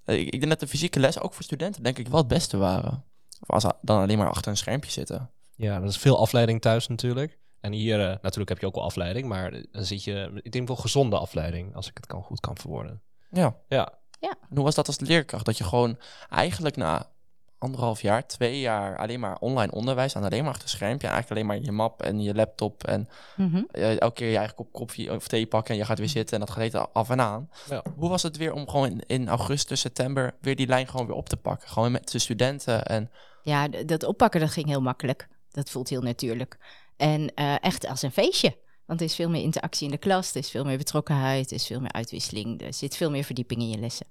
Ik, 0.06 0.26
ik 0.26 0.32
denk 0.32 0.50
dat 0.50 0.60
de 0.60 0.68
fysieke 0.68 1.00
les 1.00 1.20
ook 1.20 1.34
voor 1.34 1.44
studenten 1.44 1.84
denk 1.84 1.98
ik 1.98 2.08
wel 2.08 2.20
het 2.20 2.28
beste 2.28 2.58
waren. 2.58 3.04
Of 3.42 3.50
als 3.50 3.64
ze 3.64 3.74
dan 3.82 4.02
alleen 4.02 4.18
maar 4.18 4.30
achter 4.30 4.52
een 4.52 4.58
schermpje 4.58 4.92
zitten. 4.92 5.30
Ja, 5.56 5.80
dat 5.80 5.90
is 5.90 5.98
veel 5.98 6.20
afleiding 6.20 6.62
thuis 6.62 6.88
natuurlijk. 6.88 7.38
En 7.60 7.72
hier, 7.72 8.00
eh, 8.10 8.16
natuurlijk 8.22 8.50
heb 8.50 8.60
je 8.60 8.66
ook 8.66 8.76
wel 8.76 8.84
afleiding, 8.84 9.28
maar 9.28 9.52
dan 9.72 9.84
zit 9.86 10.04
je, 10.04 10.40
ik 10.42 10.52
denk 10.52 10.68
wel 10.68 10.78
gezonde 10.78 11.18
afleiding, 11.18 11.76
als 11.76 11.88
ik 11.88 11.96
het 11.98 12.06
kan, 12.06 12.24
goed 12.24 12.40
kan 12.40 12.58
verwoorden. 12.58 13.02
Ja. 13.30 13.56
Ja, 13.68 13.94
En 14.30 14.56
hoe 14.56 14.64
was 14.64 14.76
dat 14.76 14.88
als 14.88 15.00
leerkracht? 15.00 15.46
Dat 15.46 15.58
je 15.58 15.64
gewoon 15.64 15.98
eigenlijk 16.30 16.76
na 16.76 17.12
anderhalf 17.58 18.02
jaar, 18.02 18.28
twee 18.28 18.60
jaar 18.60 18.98
alleen 18.98 19.20
maar 19.20 19.38
online 19.40 19.72
onderwijs 19.72 20.16
aan 20.16 20.24
alleen 20.24 20.44
maar 20.44 20.54
achter 20.54 20.70
schermpje. 20.70 21.08
Eigenlijk 21.08 21.32
alleen 21.32 21.46
maar 21.58 21.66
je 21.66 21.72
map 21.72 22.02
en 22.02 22.22
je 22.22 22.34
laptop 22.36 22.84
en 22.84 23.10
Mhm. 23.36 23.64
eh, 23.72 24.00
elke 24.00 24.14
keer 24.16 24.30
je 24.30 24.38
eigen 24.38 24.56
kop 24.56 24.72
koffie 24.72 25.12
of 25.14 25.28
thee 25.28 25.46
pakken 25.48 25.74
en 25.74 25.80
je 25.80 25.86
gaat 25.86 25.98
weer 26.00 26.10
zitten 26.10 26.40
en 26.40 26.46
dat 26.46 26.56
gaat 26.74 26.94
af 26.94 27.10
en 27.10 27.22
aan. 27.22 27.50
Ja. 27.70 27.84
Hoe 27.96 28.10
was 28.10 28.24
het 28.24 28.38
weer 28.38 28.54
om 28.54 28.70
gewoon 28.70 28.90
in, 28.90 29.02
in 29.08 29.28
augustus, 29.30 29.80
september 29.80 30.34
weer 30.42 30.56
die 30.56 30.68
lijn 30.68 30.88
gewoon 30.88 31.06
weer 31.08 31.16
op 31.16 31.30
te 31.30 31.38
pakken? 31.38 31.70
Gewoon 31.70 31.92
met 31.92 32.12
de 32.12 32.20
studenten 32.20 32.86
en 32.86 33.12
Ja, 33.42 33.68
dat 33.68 34.04
oppakken 34.04 34.40
dat 34.40 34.52
ging 34.52 34.68
heel 34.68 34.82
makkelijk. 34.82 35.28
Dat 35.52 35.70
voelt 35.70 35.90
heel 35.90 36.02
natuurlijk. 36.02 36.58
En 36.98 37.34
eh, 37.36 37.56
echt 37.64 37.88
als 37.88 38.02
een 38.02 38.12
feestje. 38.12 38.58
Want 38.86 39.00
er 39.00 39.06
is 39.06 39.16
veel 39.16 39.30
meer 39.30 39.42
interactie 39.42 39.86
in 39.86 39.92
de 39.92 39.98
klas, 39.98 40.32
er 40.32 40.38
is 40.38 40.50
veel 40.50 40.64
meer 40.64 40.78
betrokkenheid, 40.78 41.50
er 41.50 41.56
is 41.56 41.68
veel 41.68 41.80
meer 41.80 41.92
uitwisseling, 41.92 42.62
er 42.62 42.74
zit 42.74 42.96
veel 42.96 43.12
meer 43.12 43.24
verdieping 43.24 43.62
in 43.62 43.70
je 43.70 43.78
lessen. 43.78 44.08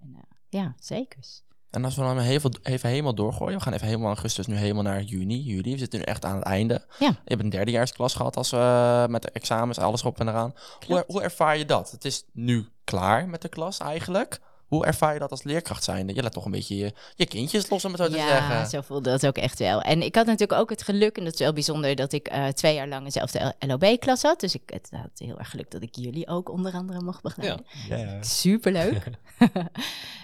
En, 0.00 0.14
eh, 0.14 0.22
ja, 0.48 0.74
zeker. 0.78 1.42
En 1.70 1.84
als 1.84 1.94
we 1.96 2.02
dan 2.02 2.18
even, 2.18 2.58
even 2.62 2.88
helemaal 2.88 3.14
doorgooien, 3.14 3.56
we 3.56 3.62
gaan 3.62 3.72
even 3.72 3.86
helemaal 3.86 4.08
augustus 4.08 4.46
nu 4.46 4.56
helemaal 4.56 4.82
naar 4.82 5.02
juni, 5.02 5.40
juli. 5.40 5.72
We 5.72 5.78
zitten 5.78 5.98
nu 5.98 6.04
echt 6.04 6.24
aan 6.24 6.36
het 6.36 6.44
einde. 6.44 6.86
Ja. 6.98 7.08
Je 7.08 7.14
hebt 7.24 7.42
een 7.42 7.50
derdejaarsklas 7.50 8.14
gehad 8.14 8.36
als, 8.36 8.52
eh, 8.52 9.06
met 9.06 9.22
de 9.22 9.30
examens, 9.30 9.78
alles 9.78 10.00
erop 10.00 10.20
en 10.20 10.28
eraan. 10.28 10.54
Hoe, 10.86 11.04
hoe 11.06 11.22
ervaar 11.22 11.58
je 11.58 11.64
dat? 11.64 11.90
Het 11.90 12.04
is 12.04 12.24
nu 12.32 12.68
klaar 12.84 13.28
met 13.28 13.42
de 13.42 13.48
klas 13.48 13.78
eigenlijk. 13.78 14.40
Hoe 14.74 14.84
ervaar 14.86 15.12
je 15.12 15.18
dat 15.18 15.30
als 15.30 15.42
leerkracht 15.42 15.84
zijnde? 15.84 16.14
Je 16.14 16.22
laat 16.22 16.32
toch 16.32 16.44
een 16.44 16.50
beetje 16.50 16.76
je, 16.76 16.92
je 17.16 17.26
kindjes 17.26 17.70
los, 17.70 17.84
om 17.84 17.92
het 17.92 18.00
zo 18.00 18.08
te 18.08 18.16
Ja, 18.16 18.26
zeggen. 18.26 18.66
zo 18.66 18.80
voelde 18.80 19.10
dat 19.10 19.26
ook 19.26 19.36
echt 19.36 19.58
wel. 19.58 19.82
En 19.82 20.02
ik 20.02 20.14
had 20.14 20.26
natuurlijk 20.26 20.60
ook 20.60 20.70
het 20.70 20.82
geluk, 20.82 21.16
en 21.16 21.24
dat 21.24 21.32
is 21.32 21.38
wel 21.38 21.52
bijzonder, 21.52 21.94
dat 21.94 22.12
ik 22.12 22.28
eh, 22.28 22.46
twee 22.46 22.74
jaar 22.74 22.88
lang 22.88 23.04
dezelfde 23.04 23.54
LOB-klas 23.58 24.22
had. 24.22 24.40
Dus 24.40 24.54
ik 24.54 24.62
het 24.66 24.88
had 24.90 25.10
heel 25.14 25.38
erg 25.38 25.50
geluk 25.50 25.70
dat 25.70 25.82
ik 25.82 25.96
jullie 25.96 26.28
ook 26.28 26.48
onder 26.50 26.72
andere 26.72 27.02
mocht 27.02 27.22
begeleiden. 27.22 27.64
Superleuk. 28.24 29.10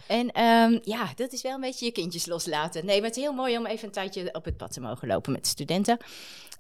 en 0.07 0.31
ehm, 0.33 0.79
ja, 0.83 1.09
dat 1.17 1.33
is 1.33 1.43
wel 1.43 1.55
een 1.55 1.61
beetje 1.61 1.85
je 1.85 1.93
kindjes 1.93 2.27
loslaten. 2.27 2.87
Nee, 2.87 2.97
maar 3.01 3.09
het 3.09 3.17
is 3.17 3.23
heel 3.23 3.33
mooi 3.33 3.59
om 3.59 3.67
even 3.67 3.87
een 3.87 3.93
tijdje 3.93 4.35
op 4.35 4.45
het 4.45 4.57
pad 4.57 4.73
te 4.73 4.81
mogen 4.81 5.09
lopen 5.09 5.33
met 5.33 5.43
de 5.43 5.49
studenten. 5.49 5.99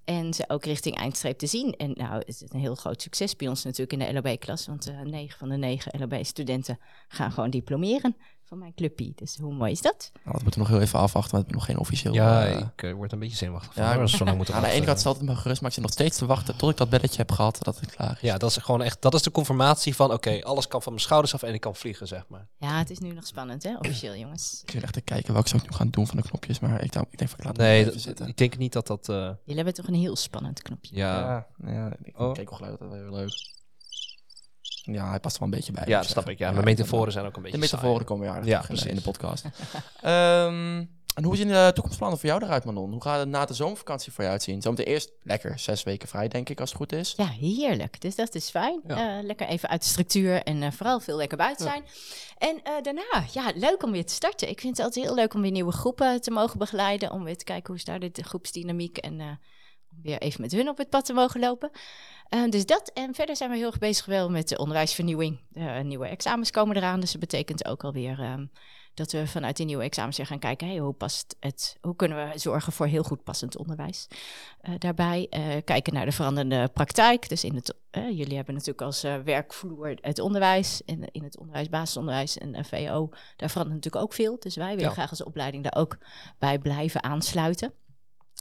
En 0.04 0.34
ze 0.34 0.44
ook 0.48 0.64
richting 0.64 0.96
eindstreep 0.96 1.38
te 1.38 1.46
zien. 1.46 1.74
En 1.76 1.92
nou, 1.94 2.14
het 2.18 2.28
is 2.28 2.42
een 2.48 2.60
heel 2.60 2.74
groot 2.74 3.02
succes 3.02 3.36
bij 3.36 3.48
ons 3.48 3.64
natuurlijk 3.64 3.92
in 3.92 3.98
de 3.98 4.12
LOB-klas. 4.12 4.66
Want 4.66 4.86
eh 4.86 5.00
negen 5.00 5.38
van 5.38 5.48
de 5.48 5.56
negen 5.56 6.00
LOB-studenten 6.00 6.78
gaan 7.08 7.32
gewoon 7.32 7.50
diplomeren 7.80 8.16
van 8.44 8.58
mijn 8.58 8.74
clubpie. 8.74 9.12
Dus 9.16 9.36
hoe 9.36 9.54
mooi 9.54 9.72
is 9.72 9.80
dat? 9.80 10.10
Nou, 10.14 10.32
dat 10.32 10.42
moeten 10.42 10.52
we 10.52 10.58
nog 10.58 10.68
heel 10.68 10.80
even 10.86 10.98
afwachten, 10.98 11.30
want 11.32 11.46
we 11.46 11.50
hebben 11.52 11.54
nog 11.54 11.64
geen 11.64 11.78
officieel... 11.78 12.12
Ja, 12.14 12.46
eh, 12.46 12.58
ik 12.58 12.82
eh, 12.82 12.92
word 12.92 13.12
een 13.12 13.18
beetje 13.18 13.36
zenuwachtig 13.36 13.74
van. 13.74 13.82
Ja, 13.82 13.98
we 13.98 14.08
zo 14.08 14.24
lang 14.24 14.36
moeten 14.36 14.54
aan 14.56 14.62
de 14.62 14.68
ene 14.68 14.86
kant 14.86 14.98
stelt 14.98 15.16
het 15.16 15.26
me 15.26 15.36
gerust, 15.36 15.60
maar 15.60 15.68
ik 15.70 15.74
zit 15.74 15.84
nog 15.84 15.92
steeds 15.92 16.18
te 16.18 16.26
wachten 16.26 16.56
tot 16.56 16.70
ik 16.70 16.76
dat 16.76 16.88
belletje 16.90 17.16
heb 17.16 17.32
gehad, 17.32 17.58
dat 17.62 17.80
het 17.80 17.94
klaar 17.94 18.10
is. 18.12 18.20
Ja, 18.20 18.38
dat 18.38 18.50
is 18.50 18.56
gewoon 18.56 18.82
echt, 18.82 19.02
dat 19.02 19.14
is 19.14 19.22
de 19.22 19.30
confirmatie 19.30 19.94
van, 19.96 20.12
oké, 20.12 20.40
alles 20.42 20.66
kan 20.66 20.82
van 20.82 20.92
mijn 20.92 21.04
schouders 21.04 21.34
af 21.34 21.42
en 21.42 21.54
ik 21.54 21.60
kan 21.60 21.74
vliegen, 21.76 22.06
zeg 22.06 22.24
maar. 22.28 22.46
Ja, 22.58 22.78
het 22.78 22.90
is 22.90 22.98
nu 22.98 23.12
nog 23.12 23.26
spannend, 23.26 23.62
hè? 23.62 23.76
Officieel, 23.78 24.14
jongens. 24.16 24.60
Ik 24.62 24.70
zit 24.70 24.82
echt 24.82 24.92
te 24.92 25.00
kijken 25.00 25.32
welke 25.32 25.48
zou 25.48 25.62
ik 25.62 25.70
nu 25.70 25.76
gaan 25.76 25.90
doen 25.90 26.06
van 26.06 26.16
de 26.16 26.22
knopjes, 26.22 26.60
maar 26.60 26.82
ik, 26.82 26.92
denk- 26.92 27.06
ik 27.10 27.18
denk 27.18 27.30
van 27.30 27.38
ik 27.38 27.44
laat 27.44 27.56
het 27.56 27.66
Nee, 27.66 27.86
even 27.86 28.00
zitten. 28.00 28.26
ik 28.28 28.36
denk 28.36 28.56
niet 28.56 28.72
dat 28.72 28.86
dat, 28.86 29.08
eh, 29.08 29.16
Jullie 29.16 29.54
hebben 29.54 29.74
toch 29.74 29.86
een 29.86 29.94
heel 29.94 30.16
spannend 30.16 30.62
knopje. 30.62 30.96
ja. 30.96 31.20
Ja, 31.62 31.70
ja 31.72 31.92
ik 32.02 32.20
Oh. 32.20 32.32
kijk 32.32 32.48
hoe 32.48 32.56
geluid 32.56 32.78
dat 32.78 32.88
wel 32.88 32.98
heel 32.98 33.10
leuk. 33.14 33.58
Ja, 34.82 35.08
hij 35.10 35.20
past 35.20 35.34
er 35.36 35.40
wel 35.40 35.48
een 35.50 35.54
beetje 35.56 35.72
bij. 35.72 35.84
Ja, 35.86 35.96
dat 35.96 36.04
ik 36.04 36.10
snap 36.10 36.28
ik. 36.28 36.38
Ja, 36.38 36.50
metaforen 36.52 37.12
zijn 37.12 37.26
ook 37.26 37.36
een 37.36 37.42
beetje 37.42 37.56
De 37.58 37.62
metaforen 37.64 37.92
saai. 37.94 38.04
komen 38.04 38.28
aardig 38.30 38.46
Ja, 38.48 38.60
terug 38.60 38.78
in 38.78 38.84
de- 38.84 38.88
in 38.90 38.94
de 38.94 39.00
precies. 39.02 39.20
podcast. 39.20 39.44
Ehm, 40.00 40.84
en 41.14 41.24
hoe 41.24 41.36
zien 41.36 41.48
de 41.48 41.70
toekomstplannen 41.74 42.18
voor 42.18 42.28
jou 42.28 42.44
eruit, 42.44 42.64
Manon? 42.64 42.90
Hoe 42.90 43.02
gaat 43.02 43.18
het 43.18 43.28
na 43.28 43.44
de 43.44 43.54
zomervakantie 43.54 44.12
voor 44.12 44.20
jou 44.20 44.34
uitzien? 44.36 44.62
Zometeen 44.62 44.86
eerst 44.86 45.12
lekker 45.22 45.58
zes 45.58 45.82
weken 45.82 46.08
vrij, 46.08 46.28
denk 46.28 46.48
ik, 46.48 46.60
als 46.60 46.68
het 46.68 46.78
goed 46.78 46.92
is. 46.92 47.14
Ja, 47.16 47.26
heerlijk. 47.26 48.00
Dus 48.00 48.14
dat 48.14 48.34
is 48.34 48.50
fijn. 48.50 48.80
Ja. 48.86 49.18
Eh, 49.18 49.24
lekker 49.24 49.46
even 49.46 49.68
uit 49.68 49.80
de 49.82 49.88
structuur 49.88 50.42
en 50.42 50.62
eh, 50.62 50.70
vooral 50.72 51.00
veel 51.00 51.16
lekker 51.16 51.36
buiten 51.38 51.66
zijn. 51.66 51.82
En 52.38 52.60
eh, 52.62 52.72
daarna, 52.82 53.24
ja, 53.32 53.52
leuk 53.54 53.82
om 53.82 53.90
weer 53.92 54.06
te 54.06 54.12
starten. 54.14 54.48
Ik 54.48 54.60
vind 54.60 54.76
het 54.76 54.86
altijd 54.86 55.04
heel 55.04 55.14
leuk 55.14 55.34
om 55.34 55.40
weer 55.42 55.50
nieuwe 55.50 55.72
groepen 55.72 56.20
te 56.20 56.30
mogen 56.30 56.58
begeleiden. 56.58 57.10
Om 57.10 57.24
weer 57.24 57.36
te 57.36 57.44
kijken 57.44 57.66
hoe 57.66 57.76
is 57.76 57.84
daar 57.84 57.98
de 57.98 58.22
groepsdynamiek 58.22 58.96
en 58.98 59.20
eh, 59.20 59.26
om 59.90 60.02
weer 60.02 60.18
even 60.18 60.40
met 60.40 60.52
hun 60.52 60.68
op 60.68 60.78
het 60.78 60.88
pad 60.90 61.04
te 61.04 61.12
mogen 61.12 61.40
lopen. 61.40 61.70
Eh, 62.28 62.48
dus 62.48 62.66
dat. 62.66 62.90
En 62.94 63.14
verder 63.14 63.36
zijn 63.36 63.50
we 63.50 63.56
heel 63.56 63.66
erg 63.66 63.78
bezig 63.78 64.06
wel 64.06 64.30
met 64.30 64.48
de 64.48 64.58
onderwijsvernieuwing. 64.58 65.40
De 65.48 65.62
nieuwe 65.62 66.06
examens 66.06 66.50
komen 66.50 66.76
eraan. 66.76 67.00
Dus 67.00 67.10
dat 67.10 67.20
betekent 67.20 67.64
ook 67.64 67.84
alweer 67.84 68.20
ehm, 68.20 68.46
dat 68.94 69.12
we 69.12 69.26
vanuit 69.26 69.56
die 69.56 69.66
nieuwe 69.66 69.82
examens 69.82 70.16
weer 70.16 70.26
gaan 70.26 70.38
kijken. 70.38 70.66
Hey, 70.68 70.76
hoe, 70.78 70.92
past 70.92 71.36
het, 71.40 71.76
hoe 71.80 71.96
kunnen 71.96 72.30
we 72.30 72.38
zorgen 72.38 72.72
voor 72.72 72.86
heel 72.86 73.02
goed 73.02 73.22
passend 73.24 73.56
onderwijs? 73.56 74.08
Eh, 74.60 74.74
daarbij 74.78 75.26
eh, 75.30 75.42
kijken 75.64 75.92
naar 75.94 76.04
de 76.04 76.12
veranderende 76.12 76.68
praktijk. 76.68 77.28
Dus 77.28 77.44
in 77.44 77.54
het, 77.54 77.74
jullie 77.90 78.36
hebben 78.36 78.54
natuurlijk 78.54 78.82
als 78.82 79.02
werkvloer 79.02 79.98
het 80.00 80.18
onderwijs. 80.18 80.82
In, 80.84 81.08
in 81.12 81.22
het 81.22 81.38
onderwijs, 81.38 81.68
basisonderwijs 81.68 82.38
en 82.38 82.64
VO. 82.64 83.08
Daar 83.36 83.50
verandert 83.50 83.76
natuurlijk 83.76 84.04
ook 84.04 84.12
veel. 84.12 84.36
Dus 84.38 84.56
wij 84.56 84.68
willen 84.74 84.84
Ja. 84.84 84.90
graag 84.90 85.10
als 85.10 85.22
opleiding 85.22 85.62
daar 85.62 85.82
ook 85.82 85.98
bij 86.38 86.58
blijven 86.58 87.02
aansluiten. 87.02 87.72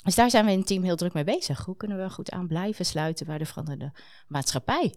Dus 0.04 0.16
daar 0.16 0.30
zijn 0.30 0.46
we 0.46 0.52
in 0.52 0.58
het 0.58 0.68
team 0.68 0.84
heel 0.84 0.96
druk 0.96 1.14
mee 1.14 1.24
bezig. 1.24 1.66
Hoe 1.66 1.76
kunnen 1.78 1.98
we 2.04 2.10
goed 2.10 2.32
aan 2.32 2.48
blijven 2.48 2.86
sluiten 2.86 3.26
bij 3.26 3.38
de 3.38 3.46
veranderende 3.46 3.92
maatschappij? 4.28 4.96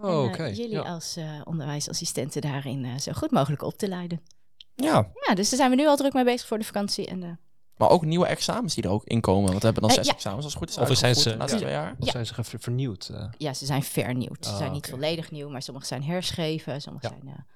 Oh, 0.00 0.02
En, 0.02 0.08
eh, 0.10 0.24
oké. 0.24 0.44
jullie 0.44 0.70
Ja. 0.70 0.80
als 0.82 1.16
eh, 1.16 1.40
onderwijsassistenten 1.44 2.40
daarin 2.40 2.84
eh, 2.84 2.98
zo 2.98 3.12
goed 3.12 3.30
mogelijk 3.30 3.62
op 3.62 3.74
te 3.78 3.88
leiden. 3.88 4.20
Ja, 4.74 5.10
Ja, 5.26 5.34
dus 5.34 5.48
daar 5.48 5.58
zijn 5.58 5.70
we 5.70 5.76
nu 5.76 5.86
al 5.86 5.96
druk 5.96 6.12
mee 6.12 6.24
bezig 6.24 6.46
voor 6.48 6.58
de 6.58 6.64
vakantie. 6.64 7.06
En, 7.06 7.38
maar 7.76 7.88
ook 7.90 8.04
nieuwe 8.04 8.26
examens 8.26 8.74
die 8.74 8.84
er 8.84 8.90
ook 8.90 9.04
in 9.04 9.20
komen. 9.20 9.48
Want 9.48 9.58
we 9.58 9.64
hebben 9.64 9.82
dan 9.82 9.92
zes 9.92 10.06
ja. 10.06 10.12
examens 10.12 10.44
als 10.44 10.52
het 10.54 10.62
goed 10.62 10.70
is 10.70 10.90
Of 10.90 10.96
zijn 10.96 11.14
ze- 11.14 11.30
ja. 11.30 11.44
twee 11.44 11.70
jaar. 11.70 11.96
Of 11.98 12.08
zijn 12.08 12.26
ze 12.26 12.34
vernieuwd? 12.58 13.08
eh? 13.14 13.28
ja, 13.38 13.54
ze 13.54 13.66
zijn 13.66 13.82
vernieuwd. 13.82 14.44
Ze 14.44 14.50
Ah, 14.50 14.56
zijn 14.56 14.72
niet 14.72 14.86
volledig 14.90 15.30
nieuw, 15.30 15.48
maar 15.48 15.62
sommige 15.62 15.86
zijn 15.86 16.02
herschreven. 16.04 16.80
Sommige 16.80 17.06
Ja. 17.08 17.14
zijn 17.22 17.46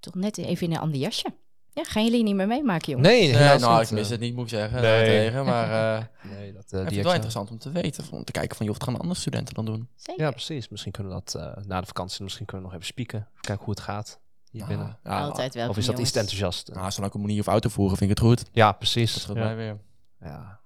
toch 0.00 0.14
net 0.14 0.38
even 0.38 0.66
in 0.66 0.72
een 0.72 0.80
ander 0.80 0.98
jasje. 0.98 1.34
Ja, 1.78 1.84
gaan 1.84 2.04
jullie 2.04 2.22
niet 2.22 2.34
meer 2.34 2.46
meemaken, 2.46 2.90
jongens? 2.92 3.08
Nee, 3.08 3.32
Nee, 3.32 3.58
nou, 3.58 3.78
niet, 3.78 3.88
ik 3.90 3.94
mis 3.96 4.04
eh. 4.04 4.10
het 4.10 4.20
niet, 4.20 4.34
moet 4.34 4.44
ik 4.44 4.50
zeggen. 4.50 4.80
Nee. 4.82 5.04
Tegen, 5.04 5.44
maar 5.44 5.96
eh 5.96 6.02
ik 6.24 6.30
Nee, 6.38 6.52
dat, 6.52 6.62
eh, 6.64 6.70
vind 6.70 6.88
die 6.88 6.96
het 6.96 7.04
wel 7.06 7.12
interessant 7.14 7.50
om 7.50 7.58
te 7.58 7.70
weten. 7.70 8.04
Om 8.10 8.24
te 8.24 8.32
kijken 8.32 8.56
van, 8.56 8.66
joh, 8.66 8.74
wat 8.74 8.84
gaan 8.84 8.98
andere 8.98 9.20
studenten 9.20 9.54
dan 9.54 9.64
doen? 9.64 9.88
Zeker. 9.96 10.24
Ja, 10.24 10.30
precies. 10.30 10.68
Misschien 10.68 10.92
kunnen 10.92 11.12
we 11.14 11.22
dat 11.24 11.42
eh, 11.42 11.64
na 11.64 11.80
de 11.80 11.86
vakantie, 11.86 12.22
misschien 12.22 12.46
kunnen 12.46 12.64
we 12.66 12.72
nog 12.72 12.80
even 12.80 12.92
spieken. 12.92 13.28
Kijken 13.40 13.64
hoe 13.64 13.74
het 13.74 13.82
gaat 13.82 14.20
hier 14.50 14.62
Ah, 14.62 14.68
binnen. 14.68 14.98
ja, 15.04 15.20
Altijd 15.20 15.54
wel. 15.54 15.68
Of 15.68 15.76
is 15.76 15.86
dat 15.86 15.98
iets 15.98 16.10
te 16.10 16.18
enthousiast? 16.18 16.70
Nou, 16.74 16.90
zolang 16.90 17.14
ik 17.14 17.20
niet 17.20 17.36
hoef 17.36 17.48
uit 17.48 17.62
te 17.62 17.70
voeren, 17.70 17.96
vind 17.96 18.10
ik 18.10 18.16
het 18.18 18.26
goed. 18.26 18.44
Ja, 18.52 18.66
Dat 18.66 18.78
precies. 18.78 19.20
scheelt 19.20 19.36
Ja. 19.38 19.44
mij 19.44 19.56
weer. 19.56 19.76
Ja, 20.20 20.60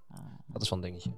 dat 0.46 0.62
is 0.62 0.68
wel 0.68 0.78
een 0.78 0.84
dingetje. 0.84 1.10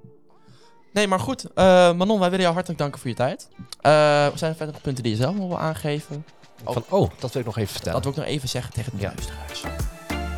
Nee, 0.93 1.07
maar 1.09 1.21
goed. 1.21 1.53
eh, 1.53 1.65
Manon, 1.93 2.19
wij 2.19 2.29
willen 2.29 2.41
jou 2.41 2.53
hartelijk 2.55 2.81
danken 2.81 3.01
voor 3.01 3.11
je 3.11 3.17
tijd. 3.17 3.49
Eh 3.81 3.91
zijn 4.35 4.51
er 4.51 4.57
verder 4.57 4.73
nog 4.75 4.81
punten 4.83 5.03
die 5.03 5.13
je 5.13 5.19
zelf 5.19 5.35
nog 5.37 5.49
wil 5.49 5.59
aangeven? 5.61 6.25
Oh. 6.65 6.73
Van, 6.73 6.85
oh, 6.89 7.11
dat 7.19 7.33
wil 7.33 7.41
ik 7.41 7.47
nog 7.47 7.59
even 7.59 7.73
vertellen. 7.73 8.03
Dat 8.03 8.15
wil 8.15 8.23
ik 8.23 8.29
nog 8.29 8.37
even 8.37 8.49
zeggen 8.49 8.73
tegen 8.73 8.93
de 8.97 9.03
Ja. 9.03 9.13
luisteraars. 9.17 9.63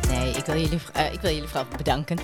Nee, 0.09 0.31
ik 0.31 0.45
wil 0.45 0.59
jullie, 0.59 0.79
eh, 0.93 1.13
ik 1.13 1.19
wil 1.21 1.31
jullie 1.33 1.47
vooral 1.47 1.67
bedanken. 1.77 2.17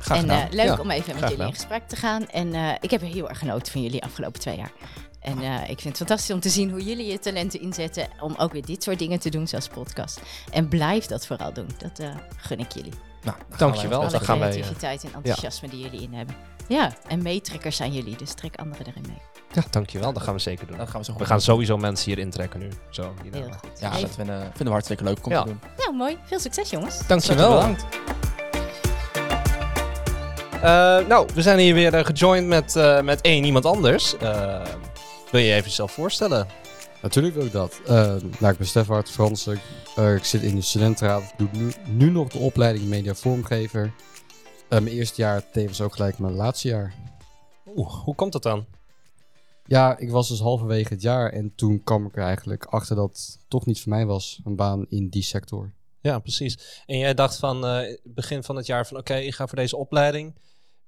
Graag 0.00 0.16
en 0.18 0.22
gedaan. 0.22 0.40
eh, 0.46 0.52
leuk 0.52 0.66
Ja, 0.66 0.76
om 0.80 0.90
even 0.90 1.06
met 1.06 1.14
jullie 1.20 1.28
gedaan. 1.28 1.46
in 1.48 1.54
gesprek 1.54 1.88
te 1.88 1.96
gaan. 1.96 2.28
En 2.28 2.54
eh, 2.54 2.70
ik 2.80 2.90
heb 2.90 3.00
heel 3.00 3.28
erg 3.28 3.38
genoten 3.38 3.72
van 3.72 3.82
jullie 3.82 4.02
afgelopen 4.02 4.40
twee 4.40 4.56
jaar. 4.56 4.72
En 5.20 5.38
eh, 5.42 5.60
ik 5.60 5.80
vind 5.80 5.84
het 5.84 5.96
fantastisch 5.96 6.30
om 6.34 6.40
te 6.40 6.48
zien 6.48 6.70
hoe 6.70 6.82
jullie 6.84 7.06
je 7.06 7.18
talenten 7.18 7.60
inzetten. 7.60 8.08
Om 8.20 8.34
ook 8.38 8.52
weer 8.52 8.64
dit 8.64 8.82
soort 8.82 8.98
dingen 8.98 9.18
te 9.18 9.28
doen, 9.30 9.48
zoals 9.48 9.68
podcast. 9.68 10.20
En 10.50 10.68
blijf 10.68 11.06
dat 11.06 11.26
vooral 11.26 11.52
doen. 11.52 11.68
Dat 11.78 11.98
eh, 11.98 12.08
gun 12.36 12.58
ik 12.58 12.72
jullie. 12.72 12.92
nou, 12.92 13.02
dan 13.22 13.34
gaan 13.48 13.58
Dankjewel. 13.58 14.00
Alle 14.00 14.10
dan 14.10 14.20
gaan 14.20 14.38
wij, 14.38 14.50
creativiteit 14.50 15.04
en 15.04 15.12
enthousiasme 15.14 15.68
die 15.68 15.80
jullie 15.80 16.02
in 16.02 16.14
hebben. 16.14 16.36
Ja, 16.68 16.92
en 17.06 17.22
meetrekkers 17.22 17.76
zijn 17.76 17.92
jullie. 17.92 18.16
Dus 18.16 18.32
trek 18.34 18.56
anderen 18.56 18.86
erin 18.86 19.04
mee. 19.08 19.18
Ja, 19.54 19.62
dankjewel. 19.70 20.12
Dat 20.12 20.22
gaan 20.22 20.34
we 20.34 20.40
zeker 20.40 20.66
doen. 20.66 20.76
Dat 20.76 20.88
gaan 20.88 21.00
we 21.00 21.06
zo 21.06 21.12
goed 21.12 21.22
We 21.22 21.28
gaan 21.28 21.40
sowieso 21.40 21.76
mensen 21.76 22.10
hier 22.10 22.18
intrekken 22.18 22.60
nu. 22.60 22.68
Zo, 22.90 23.14
Heel 23.32 23.42
goed. 23.42 23.80
Ja, 23.80 23.90
dat 24.00 24.10
vinden, 24.14 24.40
vinden 24.40 24.64
we 24.64 24.70
hartstikke 24.70 25.04
leuk 25.04 25.26
om 25.26 25.32
Ja. 25.32 25.42
te 25.42 25.48
doen. 25.48 25.60
Nou, 25.76 25.94
mooi. 25.96 26.18
Veel 26.24 26.38
succes, 26.40 26.70
jongens. 26.70 27.06
Dankjewel. 27.06 27.54
Bedankt. 27.54 27.84
Eh, 30.54 31.06
nou, 31.08 31.28
we 31.34 31.42
zijn 31.42 31.58
hier 31.58 31.74
weer 31.74 31.94
eh, 31.94 32.04
gejoind 32.04 32.46
met, 32.46 32.76
eh, 32.76 33.00
met 33.00 33.20
één 33.20 33.44
iemand 33.44 33.64
anders. 33.66 34.16
Eh, 34.16 34.64
wil 35.30 35.40
je 35.40 35.46
je 35.46 35.52
even 35.52 35.64
jezelf 35.68 35.92
voorstellen? 35.92 36.46
Natuurlijk 37.02 37.34
wil 37.34 37.44
ik 37.44 37.52
dat. 37.52 37.80
Nou, 37.86 38.52
ik 38.52 38.58
ben 38.58 38.66
Stefan 38.66 39.06
Fransen. 39.06 39.60
Eh, 39.96 40.14
ik 40.14 40.24
zit 40.24 40.42
in 40.42 40.54
de 40.54 40.60
studentenraad. 40.62 41.22
Ik 41.22 41.32
doe 41.38 41.48
nu, 41.52 41.72
nu 41.88 42.10
nog 42.10 42.28
de 42.28 42.38
opleiding 42.38 42.84
media 42.86 43.14
vormgever. 43.14 43.92
Mijn 44.68 44.88
eerste 44.88 45.20
jaar, 45.20 45.42
tevens 45.52 45.80
ook 45.80 45.94
gelijk 45.94 46.18
mijn 46.18 46.34
laatste 46.34 46.68
jaar. 46.68 46.94
Oeh, 47.76 47.92
hoe 48.04 48.14
komt 48.14 48.32
dat 48.32 48.42
dan? 48.42 48.64
Ja, 49.66 49.98
ik 49.98 50.10
was 50.10 50.28
dus 50.28 50.40
halverwege 50.40 50.92
het 50.92 51.02
jaar 51.02 51.30
en 51.32 51.52
toen 51.54 51.82
kwam 51.84 52.06
ik 52.06 52.16
er 52.16 52.22
eigenlijk 52.22 52.64
achter 52.64 52.96
dat 52.96 53.10
het 53.10 53.38
toch 53.48 53.66
niet 53.66 53.80
voor 53.80 53.92
mij 53.92 54.06
was, 54.06 54.40
een 54.44 54.56
baan 54.56 54.86
in 54.88 55.08
die 55.08 55.22
sector. 55.22 55.72
Ja, 56.00 56.18
precies. 56.18 56.82
En 56.86 56.98
jij 56.98 57.14
dacht 57.14 57.36
van 57.36 57.66
eh, 57.66 57.96
begin 58.04 58.42
van 58.42 58.56
het 58.56 58.66
jaar 58.66 58.86
van 58.86 58.96
oké, 58.96 59.14
ik 59.14 59.34
ga 59.34 59.46
voor 59.46 59.58
deze 59.58 59.76
opleiding. 59.76 60.34